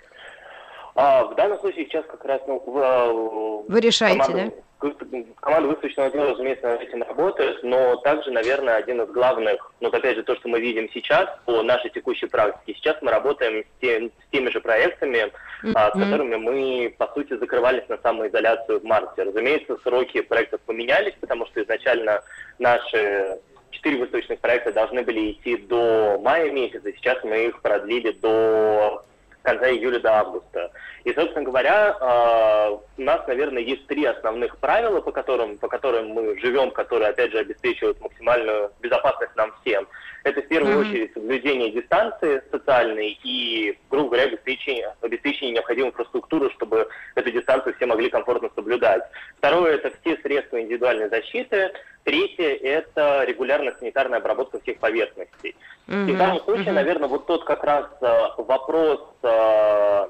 А, 0.96 1.26
в 1.26 1.36
данном 1.36 1.60
случае 1.60 1.86
сейчас 1.86 2.06
как 2.06 2.26
раз, 2.26 2.42
ну, 2.48 2.62
в, 2.66 2.78
э, 2.78 3.72
вы 3.72 3.80
решаете, 3.80 4.20
команду, 4.20 4.56
да? 4.56 4.62
Команда 4.80 5.70
выставочного 5.70 6.10
отдела, 6.10 6.32
разумеется, 6.32 6.68
над 6.68 6.82
этим 6.82 7.02
работает, 7.02 7.64
но 7.64 7.96
также, 7.98 8.30
наверное, 8.30 8.76
один 8.76 9.02
из 9.02 9.10
главных, 9.10 9.74
ну, 9.80 9.90
опять 9.90 10.16
же, 10.16 10.24
то, 10.24 10.36
что 10.36 10.50
мы 10.50 10.60
видим 10.60 10.88
сейчас 10.94 11.28
по 11.46 11.64
нашей 11.64 11.90
текущей 11.90 12.28
практике. 12.28 12.78
Сейчас 12.78 12.96
мы 13.02 13.10
работаем 13.10 13.64
с, 13.64 13.82
тем, 13.82 14.10
с 14.10 14.32
теми 14.32 14.50
же 14.50 14.62
проектами, 14.62 15.32
mm-hmm. 15.64 15.72
а, 15.74 15.90
с 15.90 15.94
которыми 15.94 16.36
мы, 16.36 16.96
по 16.96 17.08
сути, 17.14 17.38
закрывались 17.38 17.90
на 17.90 17.98
самоизоляцию 17.98 18.80
в 18.80 18.84
марте. 18.84 19.24
Разумеется, 19.24 19.78
сроки 19.84 20.22
проектов 20.22 20.62
поменялись, 20.62 21.16
потому 21.20 21.48
что 21.48 21.64
изначально 21.64 22.22
наши 22.60 23.40
четыре 23.72 23.98
выставочных 23.98 24.40
проекта 24.40 24.72
должны 24.72 25.02
были 25.04 25.32
идти 25.32 25.58
до 25.58 26.20
мая 26.22 26.52
месяца, 26.52 26.92
сейчас 26.94 27.24
мы 27.24 27.48
их 27.48 27.62
продлили 27.62 28.12
до 28.12 29.04
конца 29.48 29.70
июля 29.70 30.00
до 30.00 30.20
августа. 30.20 30.72
И, 31.06 31.14
собственно 31.14 31.46
говоря, 31.46 31.96
а, 32.02 32.72
у 32.72 33.02
нас, 33.02 33.26
наверное, 33.28 33.64
есть 33.64 33.88
три 33.88 34.04
основных 34.04 34.58
правила, 34.58 35.00
по 35.00 35.12
которым, 35.14 35.58
по 35.58 35.70
которым 35.70 36.10
мы 36.10 36.38
живем, 36.40 36.72
которые, 36.72 37.12
опять 37.12 37.32
же, 37.32 37.40
обеспечивают 37.40 38.02
максимальную 38.02 38.72
безопасность 38.82 39.34
нам 39.38 39.54
всем. 39.62 39.88
Это, 40.26 40.42
в 40.42 40.48
первую 40.50 40.76
mm-hmm. 40.76 40.90
очередь, 40.90 41.14
соблюдение 41.14 41.72
дистанции 41.72 42.42
социальной 42.52 43.18
и, 43.24 43.80
грубо 43.90 44.10
говоря, 44.10 44.24
обеспечение, 44.26 44.94
обеспечение 45.00 45.54
необходимой 45.54 45.92
инфраструктуры, 45.92 46.52
чтобы 46.52 46.90
эту 47.16 47.32
дистанцию 47.32 47.74
все 47.76 47.86
могли 47.86 48.10
комфортно 48.10 48.50
соблюдать. 48.54 49.04
Второе– 49.38 49.76
это 49.76 49.94
все 50.02 50.18
средства 50.18 50.60
индивидуальной 50.60 51.08
защиты. 51.08 51.72
Третье– 52.08 52.56
это 52.64 53.26
регулярная 53.26 53.76
санитарная 53.78 54.20
обработка 54.20 54.62
всех 54.62 54.80
поверхностей. 54.80 55.58
Mm-hmm. 55.88 56.10
И 56.10 56.14
в 56.14 56.18
данном 56.18 56.40
случае, 56.40 56.68
mm-hmm. 56.68 56.72
наверное, 56.72 57.10
вот 57.10 57.28
тот 57.28 57.44
как 57.44 57.66
раз 57.66 57.86
а, 58.00 58.34
вопрос 58.38 59.02
а, 59.24 60.08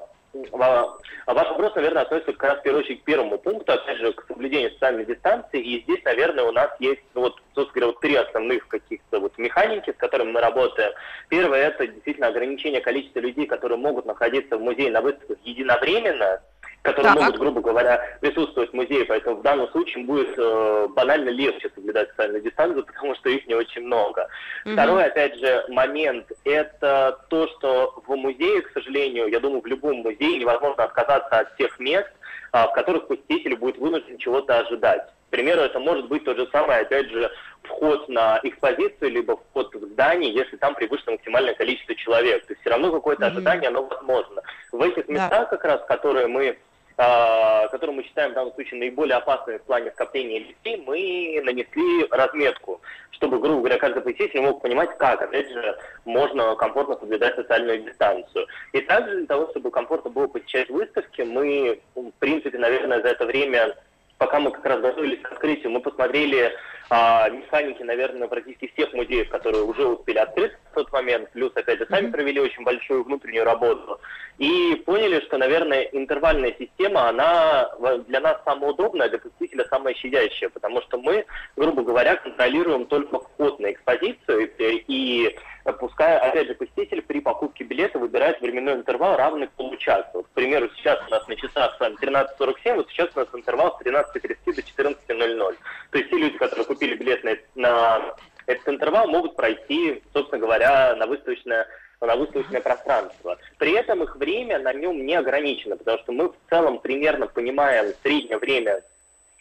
Ваш 0.52 1.50
вопрос, 1.50 1.76
наверное, 1.76 2.04
относится 2.04 2.34
как 2.34 2.52
раз 2.52 2.60
в 2.60 2.64
первую 2.64 2.84
очередь 2.84 3.02
к 3.02 3.06
первому 3.06 3.38
пункту, 3.38 3.74
опять 3.74 3.98
же, 3.98 4.14
к 4.14 4.26
соблюдению 4.28 4.72
социальной 4.72 5.06
дистанции. 5.06 5.60
И 5.60 5.82
здесь, 5.84 6.04
наверное, 6.04 6.44
у 6.44 6.52
нас 6.52 6.70
есть, 6.80 7.02
ну, 7.16 7.22
вот, 7.22 7.42
собственно 7.56 7.74
говоря, 7.74 7.88
вот 7.88 8.00
три 8.02 8.16
основных 8.16 8.68
каких-то 8.68 9.20
вот 9.20 9.38
механики, 9.38 9.92
с 9.92 9.96
которыми 9.96 10.32
мы 10.32 10.42
работаем. 10.42 10.94
Первое– 11.30 11.68
это 11.68 11.88
действительно 11.88 12.28
ограничение 12.28 12.82
количества 12.82 13.20
людей, 13.20 13.48
которые 13.48 13.78
могут 13.78 14.06
находиться 14.06 14.58
в 14.58 14.62
музее 14.62 14.92
на 14.92 15.02
выставках 15.02 15.38
единовременно. 15.44 16.42
Которые 16.88 17.14
Так. 17.14 17.22
могут, 17.22 17.38
грубо 17.40 17.60
говоря, 17.62 18.18
присутствовать 18.22 18.70
в 18.70 18.74
музее. 18.74 19.04
Поэтому 19.04 19.36
в 19.38 19.42
данном 19.42 19.68
случае 19.72 20.06
будет 20.06 20.34
э, 20.38 20.88
банально 20.92 21.30
легче 21.30 21.70
соблюдать 21.76 22.10
социальную 22.12 22.42
дистанцию, 22.42 22.86
потому 22.88 23.14
что 23.16 23.30
их 23.30 23.46
не 23.46 23.56
очень 23.56 23.82
много. 23.82 24.30
Мгм. 24.64 24.74
Второй, 24.76 25.04
опять 25.04 25.36
же, 25.38 25.66
момент– 25.68 26.32
это 26.46 27.20
то, 27.30 27.48
что 27.50 28.02
в 28.08 28.16
музее, 28.16 28.62
к 28.62 28.72
сожалению, 28.72 29.28
я 29.28 29.42
думаю, 29.42 29.62
в 29.62 29.66
любом 29.66 29.98
музее 29.98 30.38
невозможно 30.38 30.86
отказаться 30.86 31.40
от 31.40 31.58
тех 31.58 31.78
мест, 31.80 32.08
а, 32.54 32.68
в 32.68 32.74
которых 32.74 33.08
посетитель 33.08 33.58
будет 33.58 33.78
вынужден 33.78 34.18
чего-то 34.18 34.60
ожидать. 34.60 35.10
К 35.28 35.30
примеру, 35.32 35.60
это 35.62 35.80
может 35.80 36.08
быть 36.08 36.24
тот 36.24 36.38
же 36.38 36.48
самый, 36.54 36.80
опять 36.80 37.10
же, 37.10 37.30
вход 37.64 38.08
на 38.08 38.40
экспозицию, 38.44 39.12
либо 39.12 39.36
вход 39.36 39.76
в 39.76 39.86
здание, 39.88 40.32
если 40.32 40.56
там 40.56 40.74
превышено 40.74 41.12
максимальное 41.14 41.54
количество 41.54 41.94
человек. 41.96 42.46
То 42.46 42.54
есть 42.54 42.62
все 42.62 42.70
равно 42.70 42.94
какое-то 42.94 43.26
Мгм. 43.26 43.36
ожидание, 43.36 43.68
оно 43.68 43.84
возможно. 43.84 44.42
В 44.72 44.82
этих 44.82 45.06
Да. 45.08 45.14
местах 45.14 45.50
как 45.50 45.66
раз, 45.66 45.82
которые 45.86 46.28
мы 46.28 46.58
а, 47.00 47.68
которые 47.68 47.96
мы 47.98 48.04
считаем 48.04 48.32
в 48.32 48.34
данном 48.34 48.54
случае 48.56 48.80
наиболее 48.80 49.18
опасными 49.18 49.60
в 49.60 49.64
плане 49.64 49.92
скопления 49.92 50.40
людей, 50.40 50.84
мы 50.86 51.40
нанесли 51.44 52.08
разметку, 52.10 52.82
чтобы, 53.12 53.40
грубо 53.40 53.60
говоря, 53.60 53.78
каждый 53.78 54.02
посетитель 54.02 54.42
мог 54.42 54.64
понимать, 54.64 54.98
как, 54.98 55.22
опять 55.22 55.48
же, 55.48 55.78
можно 56.06 56.56
комфортно 56.56 56.98
соблюдать 56.98 57.36
социальную 57.36 57.84
дистанцию. 57.84 58.48
И 58.74 58.82
также 58.82 59.18
для 59.18 59.28
того, 59.28 59.48
чтобы 59.52 59.70
комфортно 59.70 60.10
было 60.10 60.26
посещать 60.26 60.70
выставки, 60.70 61.22
мы, 61.22 61.80
в 61.94 62.12
принципе, 62.18 62.58
наверное, 62.58 63.02
за 63.02 63.10
это 63.10 63.26
время, 63.28 63.76
пока 64.18 64.40
мы 64.40 64.52
как 64.52 64.66
раз 64.66 64.82
готовились 64.82 65.22
к 65.22 65.32
открытию, 65.32 65.72
мы 65.72 65.80
посмотрели 65.80 66.52
а, 66.90 67.30
механики, 67.30 67.84
наверное, 67.84 68.28
практически 68.28 68.72
всех 68.74 68.94
музеев, 68.94 69.30
которые 69.30 69.64
уже 69.64 69.86
успели 69.86 70.20
открыться 70.20 70.58
в 70.72 70.76
тот 70.76 70.92
момент, 70.94 71.30
плюс, 71.32 71.52
опять 71.56 71.80
же, 71.80 71.88
сами 71.88 72.10
провели 72.12 72.40
очень 72.40 72.64
большую 72.64 73.04
внутреннюю 73.04 73.44
работу, 73.44 74.00
и 74.38 74.82
поняли, 74.86 75.20
что, 75.22 75.38
наверное, 75.38 75.84
интервальная 75.84 76.56
система, 76.58 77.10
она 77.10 77.70
для 78.08 78.22
нас 78.22 78.38
самая 78.46 78.72
удобная, 78.72 79.10
для 79.10 79.20
посетителя 79.20 79.66
самая 79.70 79.94
щадящая, 79.96 80.50
потому 80.50 80.82
что 80.82 80.98
мы, 80.98 81.26
грубо 81.56 81.84
говоря, 81.84 82.16
контролируем 82.16 82.86
только 82.86 83.20
вход 83.20 83.60
на 83.60 83.72
экспозицию, 83.72 84.50
и, 84.58 84.84
и 84.88 85.36
пускай, 85.74 86.18
опять 86.18 86.48
же, 86.48 86.56
посетитель 86.56 87.02
при 87.02 87.20
покупке 87.20 87.64
билета 87.64 88.00
выбирает 88.00 88.42
временной 88.42 88.76
интервал, 88.76 89.18
равный 89.18 89.48
получасу. 89.50 90.10
Вот, 90.14 90.28
к 90.28 90.30
примеру, 90.32 90.70
сейчас 90.76 91.00
у 91.08 91.12
нас 91.12 91.28
на 91.28 91.36
часах 91.36 91.76
с 91.76 91.80
вами 91.80 91.96
13.47, 92.02 92.76
вот 92.76 92.90
сейчас 92.90 93.10
у 93.16 93.20
нас 93.20 93.28
интервал 93.34 93.78
с 93.78 93.86
13.30 93.86 94.38
до 94.46 94.62
14.00. 94.62 95.58
То 95.92 95.98
есть 95.98 96.10
те 96.10 96.18
люди, 96.18 96.38
которые 96.38 96.66
купили 96.66 96.96
билет 96.96 97.24
на, 97.24 97.36
на 97.56 98.16
этот 98.46 98.68
интервал, 98.70 99.08
могут 99.08 99.36
пройти, 99.36 100.02
собственно 100.14 100.40
говоря, 100.40 100.96
на 100.96 101.06
выставочное 101.08 101.68
на 102.00 102.16
выставочное 102.16 102.62
пространство. 102.62 103.40
При 103.58 103.72
этом 103.72 104.04
их 104.04 104.16
время 104.18 104.60
на 104.60 104.72
нем 104.72 105.04
не 105.04 105.16
ограничено, 105.16 105.78
потому 105.78 105.98
что 105.98 106.12
мы 106.12 106.30
в 106.30 106.36
целом 106.50 106.80
примерно 106.80 107.26
понимаем 107.26 107.92
среднее 108.04 108.38
время 108.38 108.84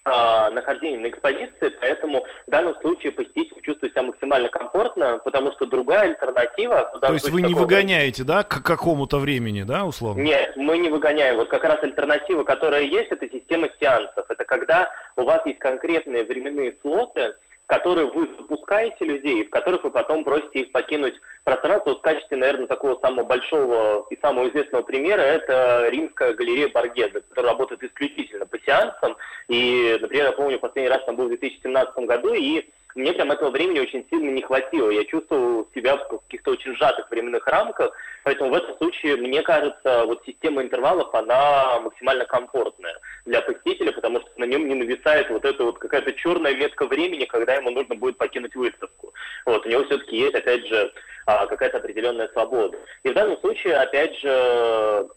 а, 0.06 0.50
нахождения 0.50 0.98
на 0.98 1.08
экспозиции, 1.08 1.72
поэтому 1.80 2.24
в 2.46 2.50
данном 2.50 2.76
случае 2.80 3.10
посетитель 3.10 3.60
чувствует 3.62 3.92
себя 3.92 4.04
максимально 4.04 4.48
комфортно, 4.48 5.18
потому 5.24 5.50
что 5.52 5.66
другая 5.66 6.10
альтернатива... 6.10 6.92
То 7.00 7.12
есть 7.12 7.28
вы 7.28 7.42
не 7.42 7.48
такого- 7.48 7.62
выгоняете, 7.64 8.22
да, 8.22 8.44
к 8.44 8.62
какому-то 8.62 9.18
времени, 9.18 9.64
да, 9.64 9.84
условно? 9.84 10.20
нет, 10.20 10.56
мы 10.56 10.78
не 10.78 10.90
выгоняем. 10.90 11.36
Вот 11.36 11.48
как 11.48 11.64
раз 11.64 11.82
альтернатива, 11.82 12.44
которая 12.44 12.82
есть, 12.82 13.10
это 13.10 13.28
система 13.28 13.68
сеансов. 13.80 14.24
Это 14.28 14.44
когда 14.44 14.90
у 15.16 15.24
вас 15.24 15.44
есть 15.44 15.58
конкретные 15.58 16.24
временные 16.24 16.76
слоты, 16.82 17.34
которые 17.66 18.06
вы 18.06 18.28
запускаете 18.38 19.04
людей, 19.04 19.44
в 19.44 19.50
которых 19.50 19.84
вы 19.84 19.90
потом 19.90 20.24
просите 20.24 20.60
их 20.60 20.72
покинуть 20.72 21.14
пространство. 21.44 21.90
Вот 21.90 21.98
в 21.98 22.02
качестве, 22.02 22.36
наверное, 22.36 22.66
такого 22.66 22.98
самого 23.00 23.24
большого 23.24 24.06
и 24.10 24.18
самого 24.20 24.48
известного 24.48 24.82
примера 24.82 25.20
это 25.20 25.88
римская 25.90 26.32
галерея 26.34 26.68
Баргеда, 26.68 27.20
которая 27.22 27.52
работает 27.52 27.82
исключительно 27.82 28.46
по 28.46 28.58
сеансам. 28.60 29.16
И, 29.48 29.98
например, 30.00 30.26
я 30.26 30.32
помню, 30.32 30.58
последний 30.60 30.90
раз 30.90 31.04
там 31.04 31.16
был 31.16 31.26
в 31.26 31.30
2017 31.30 31.96
году, 32.06 32.32
и 32.34 32.68
мне 32.96 33.12
прям 33.12 33.30
этого 33.30 33.50
времени 33.50 33.78
очень 33.78 34.06
сильно 34.10 34.30
не 34.30 34.42
хватило. 34.42 34.90
Я 34.90 35.04
чувствовал 35.04 35.68
себя 35.74 35.96
в 35.96 36.08
каких-то 36.08 36.52
очень 36.52 36.74
сжатых 36.76 37.10
временных 37.10 37.46
рамках, 37.46 37.92
поэтому 38.24 38.50
в 38.50 38.54
этом 38.54 38.76
случае, 38.78 39.16
мне 39.16 39.42
кажется, 39.42 40.04
вот 40.06 40.22
система 40.24 40.62
интервалов, 40.62 41.14
она 41.14 41.80
максимально 41.80 42.24
комфортная 42.24 42.98
для 43.26 43.42
посетителя, 43.42 43.92
потому 43.92 44.20
что 44.20 44.30
на 44.36 44.44
нем 44.44 44.66
не 44.66 44.74
нависает 44.74 45.28
вот 45.30 45.44
эта 45.44 45.62
вот 45.62 45.78
какая-то 45.78 46.12
черная 46.14 46.54
метка 46.54 46.86
времени, 46.86 47.26
когда 47.26 47.54
ему 47.54 47.70
нужно 47.70 47.94
будет 47.94 48.16
покинуть 48.16 48.54
выставку. 48.54 49.12
Вот, 49.44 49.66
у 49.66 49.68
него 49.68 49.84
все-таки 49.84 50.16
есть, 50.16 50.34
опять 50.34 50.66
же, 50.66 50.92
а, 51.26 51.46
какая-то 51.46 51.78
определенная 51.78 52.28
свобода. 52.28 52.78
И 53.02 53.10
в 53.10 53.14
данном 53.14 53.38
случае, 53.40 53.76
опять 53.76 54.18
же, 54.18 55.08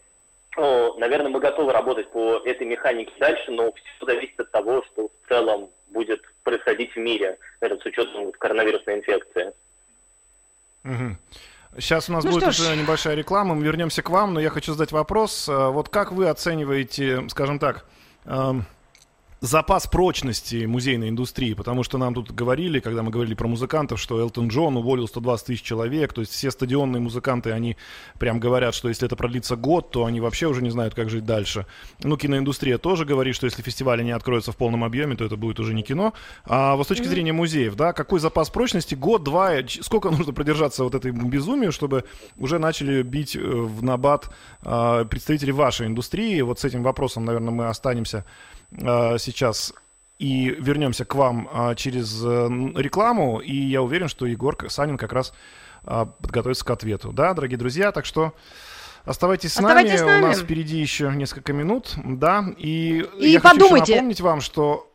ну, 0.56 0.98
наверное, 0.98 1.30
мы 1.30 1.40
готовы 1.40 1.72
работать 1.72 2.10
по 2.10 2.42
этой 2.44 2.66
механике 2.66 3.12
дальше, 3.18 3.50
но 3.50 3.72
все 3.72 4.06
зависит 4.06 4.38
от 4.38 4.50
того, 4.50 4.82
что 4.92 5.08
в 5.08 5.28
целом 5.28 5.70
будет 5.90 6.22
происходить 6.42 6.92
в 6.94 6.96
мире, 6.98 7.38
наверное, 7.60 7.82
с 7.82 7.86
учетом 7.86 8.24
вот 8.24 8.36
коронавирусной 8.36 8.98
инфекции. 8.98 9.52
Мгм. 10.82 11.18
Сейчас 11.78 12.08
у 12.08 12.12
нас 12.12 12.24
Ну 12.24 12.32
будет 12.32 12.48
уже 12.48 12.74
небольшая 12.76 13.14
реклама, 13.14 13.54
мы 13.54 13.62
вернемся 13.64 14.02
к 14.02 14.10
вам, 14.10 14.34
но 14.34 14.40
я 14.40 14.50
хочу 14.50 14.72
задать 14.72 14.92
вопрос. 14.92 15.48
Э, 15.48 15.68
Вот 15.70 15.88
как 15.88 16.10
вы 16.12 16.28
оцениваете, 16.28 17.28
скажем 17.28 17.58
так, 17.58 17.84
эм, 18.24 18.64
запас 19.40 19.86
прочности 19.86 20.66
музейной 20.66 21.08
индустрии, 21.08 21.54
потому 21.54 21.82
что 21.82 21.96
нам 21.96 22.14
тут 22.14 22.30
говорили, 22.30 22.80
когда 22.80 23.02
мы 23.02 23.10
говорили 23.10 23.34
про 23.34 23.48
музыкантов, 23.48 23.98
что 23.98 24.20
Элтон 24.20 24.48
Джон 24.48 24.76
уволил 24.76 25.08
120 25.08 25.46
тысяч 25.46 25.62
человек, 25.62 26.12
то 26.12 26.20
есть 26.20 26.32
все 26.32 26.50
стадионные 26.50 27.00
музыканты, 27.00 27.50
они 27.52 27.76
прям 28.18 28.38
говорят, 28.38 28.74
что 28.74 28.88
если 28.88 29.06
это 29.06 29.16
продлится 29.16 29.56
год, 29.56 29.90
то 29.90 30.04
они 30.04 30.20
вообще 30.20 30.46
уже 30.46 30.62
не 30.62 30.70
знают, 30.70 30.94
как 30.94 31.08
жить 31.08 31.24
дальше. 31.24 31.66
Ну, 32.02 32.16
киноиндустрия 32.16 32.76
тоже 32.76 33.06
говорит, 33.06 33.34
что 33.34 33.46
если 33.46 33.62
фестивали 33.62 34.02
не 34.02 34.10
откроются 34.10 34.52
в 34.52 34.56
полном 34.56 34.84
объеме, 34.84 35.16
то 35.16 35.24
это 35.24 35.36
будет 35.36 35.58
уже 35.58 35.72
не 35.72 35.82
кино. 35.82 36.12
А 36.44 36.76
вот 36.76 36.84
с 36.84 36.88
точки 36.88 37.06
зрения 37.06 37.32
музеев, 37.32 37.74
да, 37.76 37.94
какой 37.94 38.20
запас 38.20 38.50
прочности, 38.50 38.94
год, 38.94 39.24
два, 39.24 39.62
ч- 39.62 39.82
сколько 39.82 40.10
нужно 40.10 40.34
продержаться 40.34 40.84
вот 40.84 40.94
этой 40.94 41.12
безумию, 41.12 41.72
чтобы 41.72 42.04
уже 42.36 42.58
начали 42.58 43.02
бить 43.02 43.36
э, 43.36 43.40
в 43.40 43.82
набат 43.82 44.30
э, 44.62 45.06
представители 45.08 45.50
вашей 45.50 45.86
индустрии? 45.86 46.40
Вот 46.42 46.60
с 46.60 46.64
этим 46.64 46.82
вопросом, 46.82 47.24
наверное, 47.24 47.52
мы 47.52 47.68
останемся 47.68 48.18
э, 48.18 48.59
сейчас 48.76 49.74
и 50.18 50.54
вернемся 50.58 51.04
к 51.04 51.14
вам 51.14 51.48
а, 51.50 51.74
через 51.74 52.22
э, 52.22 52.48
рекламу. 52.76 53.40
И 53.40 53.54
я 53.54 53.80
уверен, 53.82 54.08
что 54.08 54.26
Егор 54.26 54.56
Санин 54.68 54.98
как 54.98 55.12
раз 55.12 55.32
подготовится 55.82 56.62
к 56.62 56.70
ответу. 56.70 57.10
Да, 57.10 57.32
дорогие 57.32 57.56
друзья, 57.56 57.90
так 57.90 58.04
что 58.04 58.34
оставайтесь 59.06 59.54
с, 59.54 59.56
Оставайтесь 59.56 59.98
с 59.98 60.02
нами. 60.02 60.18
У 60.18 60.20
нами. 60.20 60.24
нас 60.26 60.40
впереди 60.40 60.76
еще 60.78 61.10
несколько 61.14 61.54
минут. 61.54 61.94
Да, 62.04 62.44
и, 62.58 63.06
И 63.18 63.30
я 63.30 63.40
хочу 63.40 63.54
подумайте. 63.54 63.94
напомнить 63.94 64.20
вам, 64.20 64.42
что... 64.42 64.90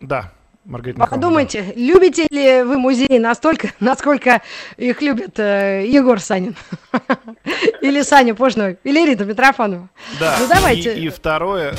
Да, 0.00 0.32
Маргарита 0.68 1.00
Михайловна, 1.00 1.16
Подумайте, 1.16 1.72
любите 1.76 2.26
ли 2.30 2.62
вы 2.62 2.76
музеи 2.78 3.16
настолько, 3.16 3.72
насколько 3.80 4.42
их 4.76 5.00
любит 5.00 5.38
э, 5.38 5.86
Егор 5.88 6.20
Санин? 6.20 6.56
Или 7.80 8.02
Саня 8.02 8.34
Пожной? 8.34 8.78
Или 8.84 9.08
Рита 9.08 9.24
Митрофанова? 9.24 9.88
Да, 10.20 10.36
Ну, 10.38 10.46
давайте. 10.46 10.94
И, 10.94 11.06
и 11.06 11.08
второе... 11.08 11.74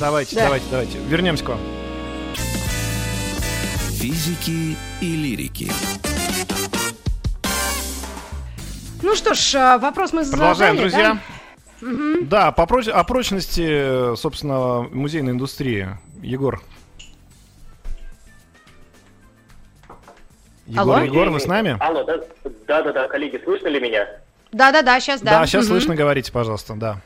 Давайте, 0.00 0.36
Да. 0.36 0.44
давайте, 0.44 0.66
давайте. 0.70 0.98
Вернемся 0.98 1.44
к 1.44 1.48
вам. 1.48 1.58
Физики 3.98 4.76
и 5.00 5.16
лирики. 5.16 5.70
Ну 9.02 9.14
что 9.16 9.34
ж, 9.34 9.54
э, 9.54 9.78
вопрос 9.78 10.12
мы 10.12 10.24
Продолжаем, 10.28 10.76
задали, 10.76 10.80
друзья. 10.90 11.18
да? 11.80 11.86
Мгм. 11.86 12.28
Да, 12.28 12.52
по 12.52 12.66
проч- 12.66 12.88
о 12.88 13.02
прочности, 13.04 14.14
собственно, 14.16 14.82
музейной 14.92 15.32
индустрии. 15.32 15.88
Егор. 16.22 16.60
Егор, 20.66 20.96
Алло? 20.96 21.04
Егор, 21.04 21.30
вы 21.30 21.40
с 21.40 21.46
нами? 21.46 21.76
Алло, 21.80 22.04
да, 22.04 22.18
да, 22.66 22.82
да, 22.82 22.92
да, 22.92 23.08
коллеги, 23.08 23.40
слышно 23.44 23.68
ли 23.68 23.80
меня? 23.80 24.06
Да-да-да, 24.52 24.98
сейчас 25.00 25.20
да. 25.22 25.40
Да, 25.40 25.46
сейчас 25.46 25.64
Мгм. 25.64 25.72
слышно, 25.74 25.94
говорите, 25.94 26.30
пожалуйста, 26.32 26.74
да. 26.74 27.00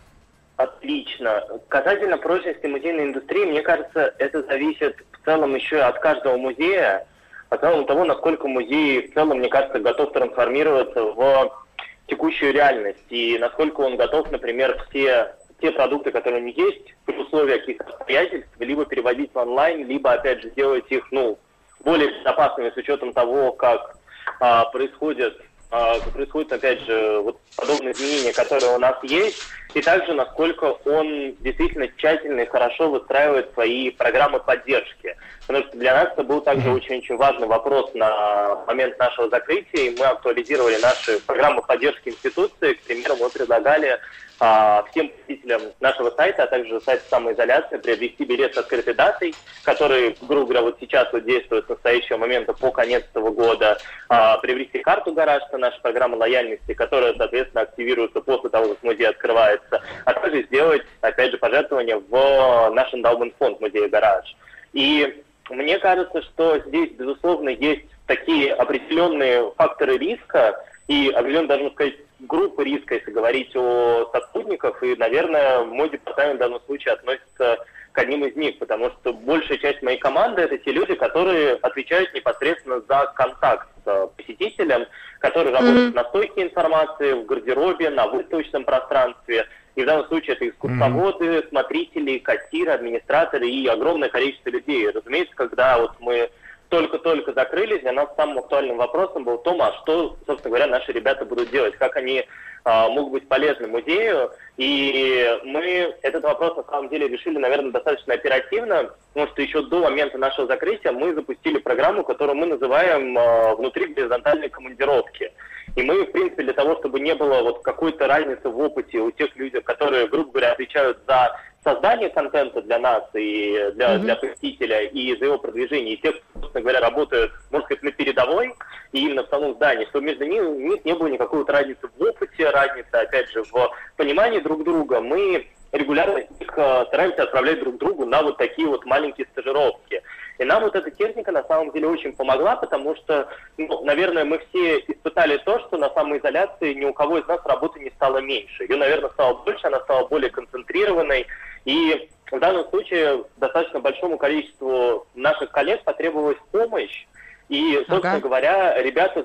Отлично. 0.63 1.43
Касательно 1.69 2.19
прочности 2.19 2.67
музейной 2.67 3.07
индустрии, 3.07 3.47
мне 3.47 3.63
кажется, 3.63 4.15
это 4.19 4.43
зависит 4.45 4.97
в 5.11 5.25
целом 5.25 5.57
еще 5.57 5.81
от 5.81 5.99
каждого 5.99 6.37
музея, 6.37 7.05
от 7.49 7.61
целом 7.61 7.85
того, 7.85 8.05
насколько 8.05 8.47
музей 8.47 9.09
в 9.09 9.15
целом, 9.15 9.39
мне 9.39 9.49
кажется, 9.49 9.81
готов 9.81 10.13
трансформироваться 10.13 11.03
в 11.03 11.67
текущую 12.07 12.53
реальность, 12.53 13.05
и 13.11 13.39
насколько 13.41 13.81
он 13.81 13.97
готов, 13.97 14.31
например, 14.31 14.81
все 14.89 15.35
те 15.61 15.73
продукты, 15.73 16.13
которые 16.13 16.41
у 16.41 16.47
них 16.47 16.57
есть, 16.57 16.95
при 17.07 17.17
условии 17.17 17.59
каких-то 17.59 17.85
обстоятельств, 17.85 18.51
либо 18.61 18.85
переводить 18.85 19.33
в 19.35 19.39
онлайн, 19.39 19.89
либо, 19.89 20.13
опять 20.13 20.43
же, 20.43 20.51
сделать 20.51 20.85
их, 20.91 21.11
ну, 21.11 21.39
более 21.81 22.21
безопасными 22.21 22.71
с 22.71 22.77
учетом 22.77 23.13
того, 23.13 23.51
как 23.51 23.97
а, 24.39 24.67
происходят, 24.67 25.41
а, 25.73 26.01
как 26.01 26.13
происходят, 26.13 26.53
опять 26.53 26.85
же, 26.85 27.21
вот 27.21 27.41
подобные 27.57 27.95
изменения, 27.95 28.35
которые 28.35 28.75
у 28.75 28.79
нас 28.79 29.03
есть. 29.03 29.39
и 29.75 29.81
также 29.81 30.13
насколько 30.13 30.65
он 30.85 31.35
действительно 31.41 31.89
тщательно 31.97 32.43
и 32.43 32.47
хорошо 32.47 32.91
выстраивает 32.91 33.55
свои 33.55 33.91
программы 33.91 34.39
поддержки. 34.41 35.02
Потому 35.47 35.67
что 35.67 35.77
для 35.77 35.95
нас 35.95 36.13
это 36.13 36.23
был 36.23 36.41
также 36.41 36.71
очень-очень 36.71 37.17
важный 37.17 37.47
вопрос 37.47 37.93
на 37.95 38.65
момент 38.67 38.99
нашего 38.99 39.29
закрытия, 39.29 39.91
и 39.91 39.97
мы 39.99 40.07
актуализировали 40.07 40.77
наши 40.81 41.19
программы 41.21 41.63
поддержки 41.63 42.11
институции. 42.11 42.75
К 42.75 42.83
примеру, 42.83 43.17
мы 43.21 43.29
предлагали 43.29 43.99
а, 44.45 44.85
всем 44.91 45.09
посетителям 45.09 45.63
нашего 45.79 46.11
сайта, 46.11 46.43
а 46.43 46.47
также 46.49 46.81
сайта 46.81 47.05
самоизоляции 47.09 47.77
приобрести 47.77 48.25
билет 48.25 48.55
с 48.55 48.59
открытой 48.59 48.95
датой, 48.95 49.35
который, 49.63 50.17
грубо 50.21 50.47
говоря, 50.47 50.63
вот 50.63 50.79
сейчас 50.81 51.13
вот 51.13 51.25
действует 51.25 51.67
с 51.67 51.69
настоящего 51.69 52.17
момента 52.17 52.53
по 52.53 52.73
конец 52.73 53.05
этого 53.13 53.31
года, 53.31 53.79
а, 54.09 54.39
приобрести 54.39 54.81
карту 54.81 55.13
гараж, 55.13 55.45
это 55.47 55.59
наша 55.59 55.81
программа 55.81 56.17
лояльности, 56.17 56.75
которая, 56.75 57.15
соответственно, 57.15 57.63
активируется 57.63 58.21
после 58.21 58.51
того, 58.51 58.71
как 58.71 58.83
музей 58.83 59.09
открывается, 59.09 59.81
а 60.05 60.13
также 60.13 60.43
сделать, 60.45 60.83
опять 61.03 61.31
же, 61.31 61.39
пожертвование 61.39 61.99
в 61.99 62.71
наш 62.71 62.93
эндаумент 62.95 63.35
фонд 63.39 63.61
музея 63.61 63.89
гараж. 63.89 64.37
И 64.73 65.23
мне 65.51 65.79
кажется, 65.79 66.23
что 66.23 66.59
здесь, 66.67 66.91
безусловно, 66.93 67.49
есть 67.51 67.85
такие 68.07 68.53
определенные 68.53 69.51
факторы 69.57 69.99
риска, 69.99 70.55
и 70.89 71.11
определенно, 71.11 71.49
даже 71.49 71.71
сказать, 71.71 71.95
группы 72.21 72.65
риска, 72.65 72.97
если 72.97 73.11
говорить 73.11 73.55
о 73.57 74.11
сотрудниках, 74.13 74.83
и, 74.83 74.95
наверное, 74.97 75.65
мой 75.65 75.91
департамент 75.91 76.37
в 76.37 76.41
данном 76.41 76.61
случае 76.67 76.95
относится 76.95 77.59
к 77.93 77.99
одним 77.99 78.25
из 78.25 78.35
них, 78.37 78.59
потому 78.59 78.91
что 78.91 79.13
большая 79.13 79.59
часть 79.59 79.83
моей 79.83 79.99
команды 79.99 80.43
это 80.43 80.57
те 80.59 80.73
люди, 80.73 80.95
которые 80.95 81.55
отвечают 81.55 82.13
непосредственно 82.15 82.81
за 82.89 83.13
контакт 83.15 83.69
с 83.85 84.11
посетителем, 84.17 84.87
которые 85.19 85.53
работают 85.53 85.93
mm-hmm. 85.93 86.03
на 86.03 86.05
стойке 86.09 86.43
информации, 86.43 87.13
в 87.13 87.27
гардеробе, 87.27 87.91
на 87.91 88.07
выставочном 88.07 88.65
пространстве. 88.65 89.47
И 89.75 89.83
в 89.83 89.87
данном 89.87 90.07
случае 90.07 90.37
это 90.37 90.49
экскурсоводы, 90.49 91.25
mm-hmm. 91.25 91.49
смотрители, 91.49 92.19
кассиры, 92.19 92.73
администраторы 92.73 93.49
и 93.49 93.67
огромное 93.67 94.11
количество 94.11 94.51
людей. 94.51 94.91
Разумеется, 94.91 95.35
когда 95.35 95.79
вот 95.79 95.93
мы 95.99 96.31
только-только 96.69 97.33
закрылись, 97.33 97.81
для 97.81 97.93
нас 97.93 98.09
самым 98.17 98.39
актуальным 98.39 98.77
вопросом 98.77 99.25
был 99.25 99.39
том, 99.39 99.61
а 99.63 99.73
что, 99.83 100.17
собственно 100.27 100.57
говоря, 100.57 100.67
наши 100.67 100.93
ребята 100.93 101.25
будут 101.25 101.51
делать, 101.51 101.77
как 101.77 101.97
они 101.97 102.25
а, 102.65 102.89
могут 102.89 103.13
быть 103.13 103.29
полезны 103.29 103.67
музею. 103.67 104.31
И 104.57 105.41
мы 105.45 105.95
этот 106.03 106.23
вопрос 106.23 106.57
на 106.57 106.65
самом 106.65 106.89
деле 106.89 107.09
решили, 107.09 107.39
наверное, 107.39 107.73
достаточно 107.73 108.15
оперативно, 108.15 108.91
потому 109.13 109.33
что 109.33 109.43
еще 109.43 109.63
до 109.63 109.81
момента 109.81 110.19
нашего 110.19 110.47
закрытия 110.47 110.93
мы 110.93 111.15
запустили 111.15 111.59
программу, 111.59 112.05
которую 112.05 112.37
мы 112.37 112.47
называем 112.47 113.17
а, 113.19 113.55
«Внутри 113.55 113.93
горизонтальной 113.93 114.49
командировки». 114.49 115.33
И 115.75 115.83
мы, 115.83 116.05
в 116.05 116.13
принципе, 116.13 116.43
для 116.43 116.53
того, 116.53 116.77
чтобы 116.77 117.01
не 117.01 117.15
было 117.15 117.43
вот 117.43 117.63
какой-то 117.63 118.07
разницы 118.07 118.49
в 118.49 118.59
опыте 118.59 118.99
у 118.99 119.11
тех 119.11 119.35
людей, 119.37 119.63
которые, 119.63 120.07
грубо 120.07 120.33
говоря, 120.33 120.53
отвечают 120.53 120.99
за 121.07 121.35
создание 121.65 122.11
контента 122.11 122.61
для 122.63 122.79
нас 122.79 123.05
и 123.15 123.71
для, 123.75 123.95
mm-hmm. 123.95 123.99
для 124.01 124.17
посетителя 124.17 124.83
и 124.83 125.17
за 125.17 125.27
его 125.27 125.39
продвижение, 125.39 125.95
и 125.95 126.01
те, 126.01 126.13
кто, 126.13 126.41
собственно 126.41 126.63
говоря, 126.63 126.81
работают, 126.81 127.33
можно 127.51 127.67
сказать, 127.67 127.83
на 127.85 127.93
передовой, 127.93 128.53
и 128.93 129.05
именно 129.05 129.25
в 129.25 129.31
самом 129.31 129.55
здании, 129.55 129.87
что 129.87 130.01
между 130.01 130.25
ними 130.25 130.45
них 130.59 130.85
не 130.85 130.95
было 130.95 131.07
никакой 131.07 131.41
вот 131.41 131.51
разницы 131.51 131.89
в 131.97 132.03
опыте, 132.03 132.51
разницы, 132.53 132.93
опять 132.93 133.31
же, 133.31 133.43
в 133.43 133.71
понимании 133.97 134.41
друг 134.41 134.65
друга. 134.65 135.01
Мы 135.01 135.49
регулярно 135.73 136.19
их 136.19 136.59
э, 136.59 136.85
стараемся 136.89 137.25
отправлять 137.25 137.61
друг 137.61 137.79
другу 137.79 138.05
на 138.05 138.23
вот 138.23 138.37
такие 138.37 138.69
вот 138.69 138.85
маленькие 138.85 139.27
стажировки. 139.33 140.03
И 140.39 140.45
нам 140.45 140.63
вот 140.63 140.75
эта 140.75 140.91
техника 140.91 141.33
на 141.33 141.43
самом 141.45 141.73
деле 141.73 141.89
очень 141.89 142.13
помогла, 142.13 142.57
потому 142.57 142.95
что, 142.97 143.29
ну, 143.57 143.83
наверное, 143.85 144.25
мы 144.25 144.39
все 144.49 144.79
испытали 144.81 145.39
то, 145.39 145.59
что 145.61 145.79
на 145.79 145.89
самоизоляции 145.91 146.75
ни 146.75 146.85
у 146.85 146.93
кого 146.93 147.19
из 147.19 147.27
нас 147.27 147.41
работы 147.45 147.81
не 147.81 147.91
стало 147.91 148.19
меньше. 148.19 148.65
Ее, 148.65 148.77
наверное, 148.77 149.11
стало 149.11 149.35
больше, 149.43 149.67
она 149.67 149.81
стала 149.81 150.07
более 150.09 150.31
концентрированной. 150.31 151.27
И 151.65 152.09
в 152.31 152.39
данном 152.39 152.69
случае 152.69 153.25
достаточно 153.37 153.81
большому 153.81 154.19
количеству 154.19 155.07
наших 155.15 155.51
коллег 155.51 155.85
потребовалась 155.85 156.39
помощь. 156.51 157.07
И, 157.53 157.75
собственно 157.87 158.15
ага. 158.15 158.21
говоря, 158.21 158.83
ребята 158.83 159.23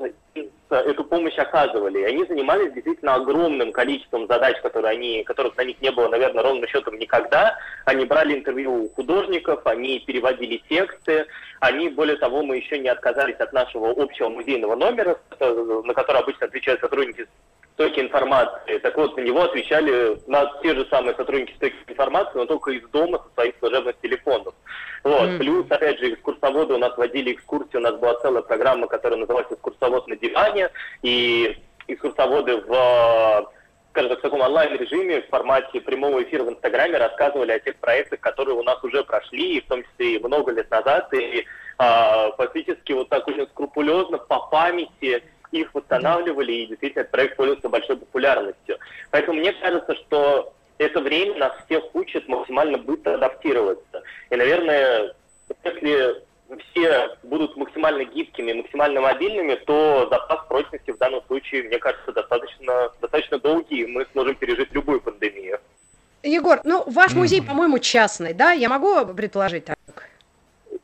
эту 0.70 1.06
помощь 1.06 1.38
оказывали. 1.38 2.00
И 2.00 2.04
они 2.04 2.26
занимались 2.26 2.74
действительно 2.74 3.16
огромным 3.16 3.72
количеством 3.72 4.28
задач, 4.28 4.60
которые 4.60 4.92
они, 4.92 5.24
которых 5.24 5.56
на 5.56 5.62
них 5.62 5.82
не 5.82 5.92
было, 5.92 6.10
наверное, 6.10 6.44
ровным 6.44 6.68
счетом 6.68 7.00
никогда. 7.00 7.58
Они 7.86 8.04
брали 8.04 8.38
интервью 8.38 8.84
у 8.84 8.90
художников, 8.90 9.66
они 9.66 10.00
переводили 10.00 10.62
тексты. 10.68 11.26
Они, 11.62 11.88
более 11.88 12.18
того, 12.18 12.44
мы 12.44 12.58
еще 12.58 12.78
не 12.80 12.90
отказались 12.90 13.38
от 13.38 13.54
нашего 13.54 13.92
общего 13.92 14.28
музейного 14.28 14.76
номера, 14.76 15.18
на 15.40 15.94
который 15.94 16.22
обычно 16.22 16.48
отвечают 16.48 16.82
сотрудники 16.82 17.28
стойки 17.78 18.00
информации. 18.00 18.80
Так 18.80 18.98
вот, 18.98 19.16
на 19.16 19.22
него 19.22 19.44
отвечали 19.44 20.20
на 20.26 20.52
те 20.64 20.74
же 20.74 20.88
самые 20.90 21.16
сотрудники 21.16 21.54
стойки 21.58 21.76
информации, 21.88 22.32
но 22.34 22.46
только 22.46 22.72
из 22.72 22.82
дома 22.90 23.20
со 23.20 23.34
своих 23.36 23.54
служебных 23.60 23.96
телефонов. 24.02 24.56
Вот. 25.04 25.22
Mm-hmm. 25.22 25.38
Плюс, 25.38 25.66
опять 25.70 26.00
же, 26.00 26.14
экскурсоводы 26.14 26.74
у 26.74 26.78
нас 26.80 26.98
водили 26.98 27.34
экскурсии, 27.34 27.78
у 27.78 27.82
нас 27.82 27.96
была 27.96 28.16
целая 28.16 28.42
программа, 28.42 28.88
которая 28.88 29.20
называлась 29.20 29.46
«Экскурсовод 29.52 30.08
на 30.08 30.16
диване», 30.16 30.70
и 31.04 31.56
экскурсоводы 31.88 32.58
в 32.58 33.52
скажем 33.92 34.12
так, 34.12 34.20
в 34.20 34.22
таком 34.22 34.42
онлайн-режиме, 34.42 35.22
в 35.22 35.30
формате 35.30 35.82
прямого 35.82 36.22
эфира 36.22 36.44
в 36.44 36.50
Инстаграме 36.50 37.00
рассказывали 37.00 37.52
о 37.52 37.60
тех 37.60 37.76
проектах, 37.78 38.20
которые 38.20 38.56
у 38.56 38.62
нас 38.62 38.84
уже 38.84 39.04
прошли, 39.04 39.58
и 39.58 39.62
в 39.62 39.66
том 39.66 39.84
числе 39.84 40.16
и 40.16 40.24
много 40.24 40.52
лет 40.52 40.70
назад, 40.70 41.12
и 41.16 41.46
а, 41.80 42.32
фактически 42.38 42.92
вот 42.92 43.10
так 43.10 43.28
очень 43.28 43.48
скрупулезно 43.48 44.20
по 44.20 44.40
памяти 44.52 45.24
их 45.52 45.74
восстанавливали, 45.74 46.52
и 46.52 46.68
действительно 46.68 47.02
этот 47.02 47.12
проект 47.12 47.38
пользуется 47.38 47.70
большой 47.70 47.98
популярностью. 47.98 48.78
Поэтому 49.12 49.40
мне 49.40 49.54
кажется, 49.54 49.96
что 49.96 50.54
это 50.78 51.02
время 51.02 51.38
нас 51.38 51.54
всех 51.66 51.84
учит 51.94 52.28
максимально 52.28 52.78
быстро 52.78 53.16
адаптироваться. 53.16 54.04
И, 54.30 54.36
наверное, 54.36 55.14
если 55.64 56.24
все 56.72 57.10
будут 57.24 57.56
максимально 57.58 58.06
гибкими, 58.06 58.54
максимально 58.54 59.02
мобильными, 59.02 59.56
то 59.56 60.08
запас 60.10 60.46
прочности 60.48 60.92
в 60.92 60.98
данном 60.98 61.24
случае, 61.28 61.64
мне 61.64 61.80
кажется, 61.80 62.12
достаточно, 62.12 62.92
достаточно 63.02 63.40
долгий, 63.40 63.82
и 63.82 63.88
мы 63.88 64.06
сможем 64.12 64.36
пережить 64.36 64.72
любую 64.72 65.02
пандемию. 65.02 65.60
Егор, 66.24 66.60
ну, 66.64 66.84
ваш 66.88 67.14
музей, 67.14 67.42
по-моему, 67.42 67.80
частный, 67.80 68.34
да? 68.34 68.52
Я 68.52 68.70
могу 68.70 69.06
предположить 69.14 69.66
так? 69.66 69.77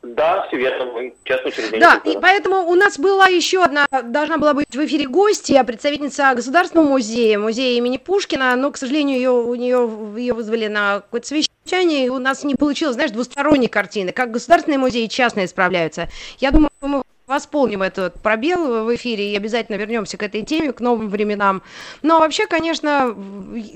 Да, 0.04 0.46
все 0.48 0.58
верно, 0.58 0.92
мы 0.92 1.16
частное 1.24 1.52
учреждение. 1.52 1.80
Да, 1.80 2.02
и 2.04 2.18
поэтому 2.20 2.68
у 2.68 2.76
нас 2.76 3.00
была 3.00 3.28
еще 3.28 3.64
одна, 3.64 3.88
должна 4.04 4.38
была 4.38 4.54
быть 4.54 4.68
в 4.76 4.86
эфире 4.86 5.08
гостья, 5.08 5.64
представительница 5.64 6.34
Государственного 6.36 6.90
музея, 6.90 7.40
музея 7.40 7.78
имени 7.78 7.96
Пушкина, 7.96 8.54
но, 8.58 8.70
к 8.72 8.78
сожалению, 8.78 9.16
ее, 9.16 9.32
у 9.32 9.56
нее, 9.56 9.90
ее 10.18 10.34
вызвали 10.34 10.68
на 10.68 11.00
какое-то 11.00 11.28
совещание, 11.28 12.06
и 12.06 12.10
у 12.10 12.20
нас 12.20 12.44
не 12.44 12.56
получилось, 12.56 12.96
знаешь, 12.96 13.12
двусторонней 13.12 13.70
картины, 13.70 14.12
как 14.12 14.32
государственные 14.32 14.78
музеи 14.78 15.06
и 15.06 15.10
частные 15.10 15.48
справляются. 15.48 16.10
Я 16.40 16.52
думаю, 16.52 16.70
мы 16.82 17.04
восполним 17.28 17.82
этот 17.82 18.22
пробел 18.22 18.86
в 18.86 18.96
эфире 18.96 19.32
и 19.32 19.38
обязательно 19.38 19.78
вернемся 19.78 20.18
к 20.18 20.24
этой 20.24 20.44
теме, 20.44 20.74
к 20.74 20.82
новым 20.82 21.10
временам. 21.10 21.62
Но 22.02 22.20
вообще, 22.20 22.48
конечно, 22.48 23.16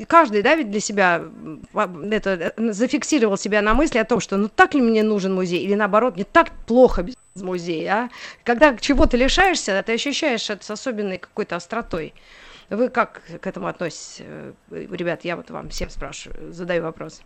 каждый, 0.07 0.41
да, 0.41 0.55
ведь 0.55 0.69
для 0.69 0.79
себя 0.79 1.23
это, 2.12 2.53
зафиксировал 2.57 3.38
себя 3.38 3.62
на 3.62 3.73
мысли 3.73 3.97
о 3.99 4.05
том, 4.05 4.19
что 4.19 4.38
ну 4.38 4.49
так 4.49 4.73
ли 4.73 4.81
мне 4.81 5.03
нужен 5.03 5.33
музей, 5.33 5.63
или 5.63 5.75
наоборот, 5.75 6.15
мне 6.15 6.25
так 6.25 6.51
плохо 6.65 7.03
без 7.03 7.15
музея, 7.36 7.93
а? 7.93 8.10
Когда 8.43 8.75
чего-то 8.75 9.15
лишаешься, 9.15 9.81
ты 9.86 9.93
ощущаешь 9.93 10.49
это 10.49 10.65
с 10.65 10.71
особенной 10.71 11.17
какой-то 11.17 11.55
остротой. 11.55 12.13
Вы 12.69 12.89
как 12.89 13.21
к 13.41 13.47
этому 13.47 13.67
относитесь, 13.67 14.17
э, 14.19 14.53
ребят? 14.71 15.23
Я 15.23 15.38
вот 15.38 15.49
вам 15.49 15.69
всем 15.69 15.89
спрашиваю, 15.89 16.51
задаю 16.51 16.83
вопрос. 16.83 17.21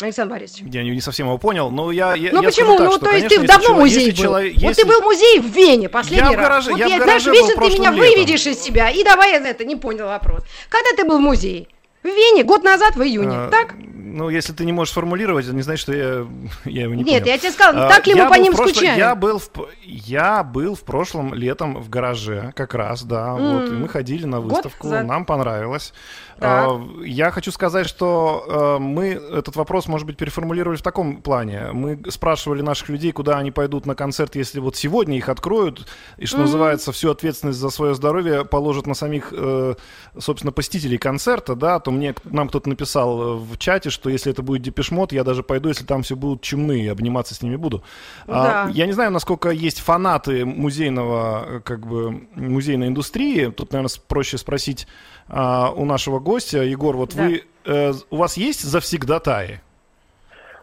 Александр 0.00 0.34
Борисович. 0.34 0.72
Я 0.72 0.84
не, 0.84 0.90
не 0.90 1.00
совсем 1.00 1.26
его 1.26 1.38
понял, 1.38 1.70
но 1.70 1.90
я, 1.90 2.14
я 2.14 2.30
Ну 2.32 2.40
я 2.42 2.48
почему? 2.48 2.78
Так, 2.78 2.86
ну 2.86 2.92
что, 2.92 3.06
то 3.06 3.10
есть 3.10 3.28
конечно, 3.28 3.42
ты 3.42 3.48
давно 3.48 3.64
человек, 3.64 3.80
музей 3.80 4.10
был. 4.10 4.16
Человек, 4.16 4.54
вот 4.54 4.62
если... 4.62 4.82
ты 4.82 4.88
был 4.88 5.00
музей 5.02 5.40
в 5.40 5.46
Вене 5.46 5.88
последний 5.88 6.30
я 6.30 6.38
в 6.38 6.40
гараже, 6.40 6.70
раз. 6.70 6.78
Вот 6.78 6.78
я, 6.78 6.86
я, 6.86 7.00
в 7.00 7.02
знаешь, 7.02 7.26
месяц 7.26 7.54
ты 7.54 7.60
меня 7.60 7.90
летом. 7.90 7.96
выведешь 7.96 8.46
из 8.46 8.60
себя. 8.60 8.90
И 8.90 9.02
давай 9.02 9.32
я 9.32 9.38
это, 9.38 9.64
не 9.64 9.74
понял 9.74 10.06
вопрос. 10.06 10.42
Когда 10.68 10.90
ты 10.96 11.08
был 11.08 11.18
в 11.18 11.22
музее? 11.22 11.66
В 12.04 12.06
Вене, 12.06 12.44
год 12.44 12.62
назад, 12.62 12.94
в 12.94 13.02
июне, 13.02 13.36
а, 13.36 13.48
так? 13.50 13.74
Ну, 13.76 14.30
если 14.30 14.52
ты 14.52 14.64
не 14.64 14.72
можешь 14.72 14.94
формулировать, 14.94 15.46
это 15.46 15.54
не 15.54 15.62
значит, 15.62 15.82
что 15.82 15.92
я, 15.92 16.26
я 16.64 16.82
его 16.84 16.94
не 16.94 17.02
Нет, 17.02 17.22
понял. 17.22 17.32
я 17.32 17.38
тебе 17.38 17.50
сказал, 17.50 17.82
а, 17.82 17.88
так 17.88 18.06
ли 18.06 18.14
мы 18.14 18.28
по 18.28 18.34
ним 18.34 18.52
прошло... 18.52 18.72
скучаем? 18.72 18.96
Я 18.96 19.14
был, 19.16 19.40
в... 19.40 19.50
я 19.84 20.44
был 20.44 20.76
в 20.76 20.82
прошлом 20.82 21.34
летом 21.34 21.82
в 21.82 21.88
гараже, 21.88 22.52
как 22.54 22.74
раз, 22.74 23.02
да, 23.02 23.30
mm. 23.30 23.52
вот, 23.52 23.68
и 23.68 23.72
мы 23.72 23.88
ходили 23.88 24.26
на 24.26 24.40
выставку, 24.40 24.88
за... 24.88 25.02
нам 25.02 25.24
понравилось. 25.24 25.92
А, 26.40 26.80
я 27.04 27.30
хочу 27.30 27.50
сказать, 27.52 27.86
что 27.86 28.44
а, 28.48 28.78
мы 28.78 29.08
этот 29.08 29.56
вопрос, 29.56 29.88
может 29.88 30.06
быть, 30.06 30.16
переформулировали 30.16 30.76
в 30.76 30.82
таком 30.82 31.22
плане. 31.22 31.72
Мы 31.72 32.00
спрашивали 32.10 32.62
наших 32.62 32.88
людей, 32.88 33.12
куда 33.12 33.38
они 33.38 33.50
пойдут 33.50 33.86
на 33.86 33.94
концерт, 33.94 34.36
если 34.36 34.60
вот 34.60 34.76
сегодня 34.76 35.16
их 35.16 35.28
откроют, 35.28 35.86
и, 36.16 36.26
что 36.26 36.38
mm-hmm. 36.38 36.40
называется, 36.40 36.92
всю 36.92 37.10
ответственность 37.10 37.58
за 37.58 37.70
свое 37.70 37.94
здоровье 37.94 38.44
положат 38.44 38.86
на 38.86 38.94
самих, 38.94 39.32
э, 39.32 39.74
собственно, 40.18 40.52
посетителей 40.52 40.98
концерта, 40.98 41.54
да, 41.54 41.80
то 41.80 41.90
мне 41.90 42.14
нам 42.24 42.48
кто-то 42.48 42.68
написал 42.68 43.38
в 43.38 43.56
чате, 43.58 43.90
что 43.90 44.10
если 44.10 44.32
это 44.32 44.42
будет 44.42 44.62
депешмот, 44.62 45.12
я 45.12 45.24
даже 45.24 45.42
пойду, 45.42 45.68
если 45.68 45.84
там 45.84 46.02
все 46.02 46.16
будут 46.16 46.42
чумные, 46.42 46.92
обниматься 46.92 47.34
с 47.34 47.42
ними 47.42 47.56
буду. 47.56 47.82
Да. 48.26 48.64
А, 48.64 48.70
я 48.70 48.86
не 48.86 48.92
знаю, 48.92 49.10
насколько 49.10 49.50
есть 49.50 49.80
фанаты 49.80 50.44
музейного, 50.44 51.44
э, 51.46 51.60
как 51.60 51.86
бы, 51.86 52.28
музейной 52.34 52.88
индустрии. 52.88 53.46
Тут, 53.46 53.72
наверное, 53.72 53.94
проще 54.06 54.38
спросить 54.38 54.86
а, 55.28 55.70
у 55.74 55.84
нашего 55.84 56.18
гостя. 56.18 56.58
Егор, 56.62 56.96
вот 56.96 57.14
Да. 57.14 57.22
вы, 57.22 57.44
э, 57.64 57.92
у 58.10 58.16
вас 58.16 58.36
есть 58.36 58.62
завсегдатаи? 58.62 59.60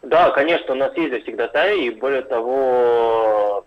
Да, 0.01 0.29
конечно, 0.31 0.73
у 0.73 0.77
нас 0.77 0.95
есть 0.97 1.11
завсегдатаи, 1.13 1.85
и 1.85 1.89
более 1.89 2.21
того, 2.21 3.65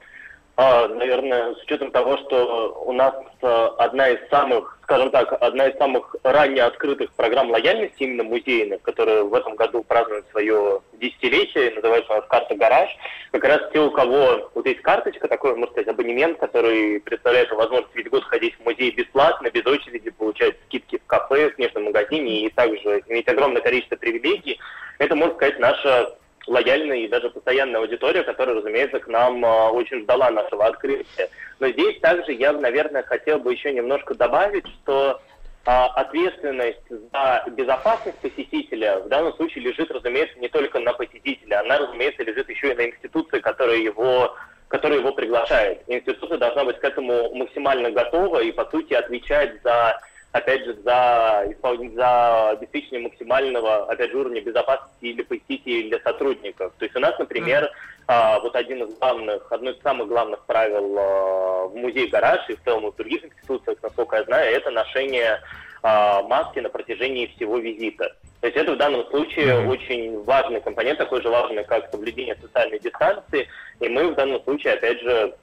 а, 0.57 0.89
наверное, 0.89 1.55
с 1.55 1.63
учетом 1.63 1.91
того, 1.91 2.17
что 2.19 2.83
у 2.87 2.93
нас 2.93 3.15
а, 3.43 3.75
одна 3.79 4.09
из 4.09 4.19
самых, 4.31 4.78
скажем 4.89 5.11
так, 5.11 5.31
одна 5.43 5.67
из 5.67 5.77
самых 5.77 6.17
ранее 6.23 6.65
открытых 6.65 7.13
программ 7.13 7.51
лояльности 7.51 8.05
именно 8.05 8.25
музейных, 8.25 8.81
которая 8.81 9.23
в 9.23 9.35
этом 9.35 9.55
году 9.55 9.83
празднует 9.83 10.25
свое 10.31 10.81
десятилетие, 10.95 11.73
называется 11.73 12.11
у 12.11 12.17
нас 12.17 12.25
«Карта 12.27 12.55
Гараж», 12.55 12.89
как 13.31 13.45
раз 13.45 13.61
те, 13.71 13.81
у 13.81 13.91
кого 13.91 14.51
вот 14.55 14.67
есть 14.67 14.81
карточка, 14.81 15.29
такой, 15.29 15.55
можно 15.57 15.73
сказать, 15.73 15.89
абонемент, 15.89 16.39
который 16.39 17.01
представляет 17.01 17.51
возможность 17.51 17.95
весь 17.95 18.09
год 18.09 18.25
ходить 18.25 18.55
в 18.55 18.65
музей 18.65 18.91
бесплатно, 18.93 19.51
без 19.51 19.67
очереди, 19.67 20.09
получать 20.09 20.57
скидки 20.67 20.97
в 20.97 21.07
кафе, 21.07 21.51
в 21.51 21.57
книжном 21.57 21.85
магазине 21.85 22.47
и 22.47 22.51
также 22.51 23.03
иметь 23.09 23.29
огромное 23.29 23.61
количество 23.61 23.97
привилегий, 23.97 24.59
это, 24.99 25.15
можно 25.15 25.35
сказать, 25.35 25.59
наша 25.59 26.17
лояльная 26.49 26.99
и 26.99 27.09
даже 27.09 27.31
постоянная 27.31 27.81
аудитория, 27.81 28.23
которая, 28.23 28.57
разумеется, 28.57 28.99
к 29.01 29.07
нам 29.07 29.45
а, 29.45 29.71
очень 29.71 30.03
ждала 30.03 30.31
нашего 30.31 30.67
открытия. 30.67 31.29
Но 31.61 31.69
здесь 31.69 31.99
также 32.01 32.33
я, 32.33 32.53
наверное, 32.53 33.03
хотел 33.03 33.39
бы 33.39 33.53
еще 33.53 33.73
немножко 33.73 34.15
добавить, 34.15 34.67
что 34.83 35.21
а, 35.65 35.87
ответственность 35.89 36.89
за 36.89 37.45
безопасность 37.51 38.19
посетителя 38.19 39.01
в 39.01 39.09
данном 39.09 39.35
случае 39.35 39.65
лежит, 39.65 39.91
разумеется, 39.91 40.39
не 40.39 40.49
только 40.49 40.81
на 40.81 40.93
посетителя, 40.93 41.61
она, 41.61 41.79
разумеется, 41.79 42.23
лежит 42.23 42.49
еще 42.49 42.73
и 42.73 42.75
на 42.75 42.87
институции, 42.87 43.41
которая 43.41 43.77
его 43.77 44.35
которая 44.69 44.99
его 44.99 45.13
приглашает. 45.13 45.83
Институция 45.87 46.37
должна 46.37 46.65
быть 46.65 46.79
к 46.79 46.85
этому 46.85 47.35
максимально 47.35 47.91
готова 47.91 48.43
и, 48.43 48.53
по 48.53 48.67
сути, 48.67 48.93
отвечать 48.93 49.63
за 49.63 49.99
опять 50.39 50.65
же, 50.65 50.75
за, 50.85 51.45
исполнение, 51.51 51.97
за 51.97 52.51
обеспечение 52.51 53.01
максимального, 53.01 53.85
опять 53.91 54.11
же, 54.11 54.19
уровня 54.19 54.41
безопасности 54.41 55.05
и 55.05 55.15
для 55.15 55.25
посетителей, 55.25 55.89
для 55.89 56.01
сотрудников. 56.01 56.73
То 56.79 56.85
есть 56.85 56.97
у 56.97 57.01
нас, 57.01 57.19
например, 57.19 57.71
а, 58.07 58.41
вот 58.41 58.57
один 58.57 58.83
из 58.85 58.99
главных, 58.99 59.53
одно 59.53 59.71
из 59.71 59.81
самых 59.83 60.09
главных 60.09 60.45
правил 60.47 60.97
а, 60.99 61.67
в 61.67 61.77
музее 61.77 62.09
гараж 62.09 62.49
и 62.49 62.57
в 62.57 62.63
целом 62.65 62.91
в 62.91 62.97
других 62.97 63.25
институциях, 63.25 63.79
насколько 63.83 64.17
я 64.17 64.25
знаю, 64.25 64.55
это 64.55 64.71
ношение 64.71 65.41
а, 65.83 66.23
маски 66.23 66.61
на 66.61 66.71
протяжении 66.71 67.27
всего 67.37 67.59
визита. 67.59 68.17
То 68.41 68.47
есть 68.47 68.57
это 68.57 68.73
в 68.73 68.79
данном 68.79 69.05
случае 69.11 69.69
очень 69.69 70.23
важный 70.23 70.61
компонент, 70.61 70.99
такой 70.99 71.21
же 71.23 71.29
важный, 71.29 71.65
как 71.65 71.91
соблюдение 71.91 72.37
социальной 72.41 72.79
дистанции. 72.79 73.49
И 73.81 73.89
мы 73.89 74.13
в 74.13 74.15
данном 74.15 74.43
случае, 74.45 74.75
опять 74.75 75.01
же, 75.01 75.35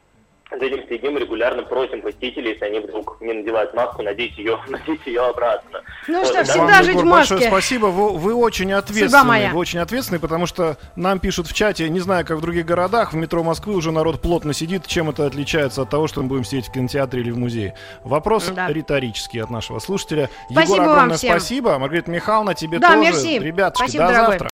за 0.51 0.63
этим 0.65 0.87
следим, 0.87 1.17
регулярно 1.17 1.63
просим 1.63 2.01
посетителей, 2.01 2.51
если 2.51 2.65
они 2.65 2.79
вдруг 2.79 3.17
не 3.19 3.33
надевают 3.33 3.73
маску, 3.73 4.03
надеть 4.03 4.37
ее, 4.37 4.59
надеть 4.67 5.05
ее 5.05 5.21
обратно. 5.21 5.81
Ну 6.07 6.19
Вот, 6.19 6.27
что, 6.27 6.35
да. 6.37 6.43
всегда 6.43 6.65
Вам, 6.65 6.83
жить 6.83 6.89
Егор, 6.95 7.05
в 7.05 7.09
большое 7.09 7.39
маске. 7.39 7.49
спасибо. 7.51 7.85
Вы, 7.87 8.17
вы 8.17 8.33
очень 8.35 8.71
ответственны. 8.71 9.49
Вы 9.51 9.57
очень 9.59 9.79
ответственны, 9.79 10.19
потому 10.19 10.45
что 10.45 10.77
нам 10.95 11.19
пишут 11.19 11.47
в 11.47 11.53
чате, 11.53 11.89
не 11.89 11.99
знаю, 11.99 12.25
как 12.25 12.37
в 12.37 12.41
других 12.41 12.65
городах, 12.65 13.13
в 13.13 13.15
метро 13.15 13.43
Москвы 13.43 13.73
уже 13.75 13.91
народ 13.91 14.21
плотно 14.21 14.53
сидит. 14.53 14.85
Чем 14.87 15.09
это 15.09 15.25
отличается 15.25 15.81
от 15.81 15.89
того, 15.89 16.07
что 16.07 16.21
мы 16.21 16.27
будем 16.29 16.43
сидеть 16.45 16.67
в 16.67 16.71
кинотеатре 16.71 17.21
или 17.21 17.31
в 17.31 17.37
музее? 17.37 17.75
Вопрос 18.03 18.47
Да. 18.55 18.67
риторический 18.69 19.39
от 19.39 19.49
нашего 19.49 19.79
слушателя. 19.79 20.29
Спасибо 20.51 20.61
Егор, 20.75 20.79
вам 20.79 20.89
огромное 20.95 21.17
всем. 21.17 21.31
спасибо. 21.31 21.79
Маргарита 21.79 22.11
Михайловна, 22.11 22.53
тебе 22.53 22.79
Да, 22.79 22.89
тоже. 22.93 22.99
мерси. 23.01 23.53
Спасибо, 23.75 24.05
до 24.07 24.13
дорогой. 24.13 24.39
завтра. 24.39 24.49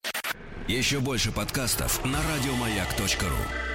Еще 0.67 0.99
больше 0.99 1.31
подкастов 1.31 2.03
на 2.05 2.17
радиомаяк.ру. 2.33 3.70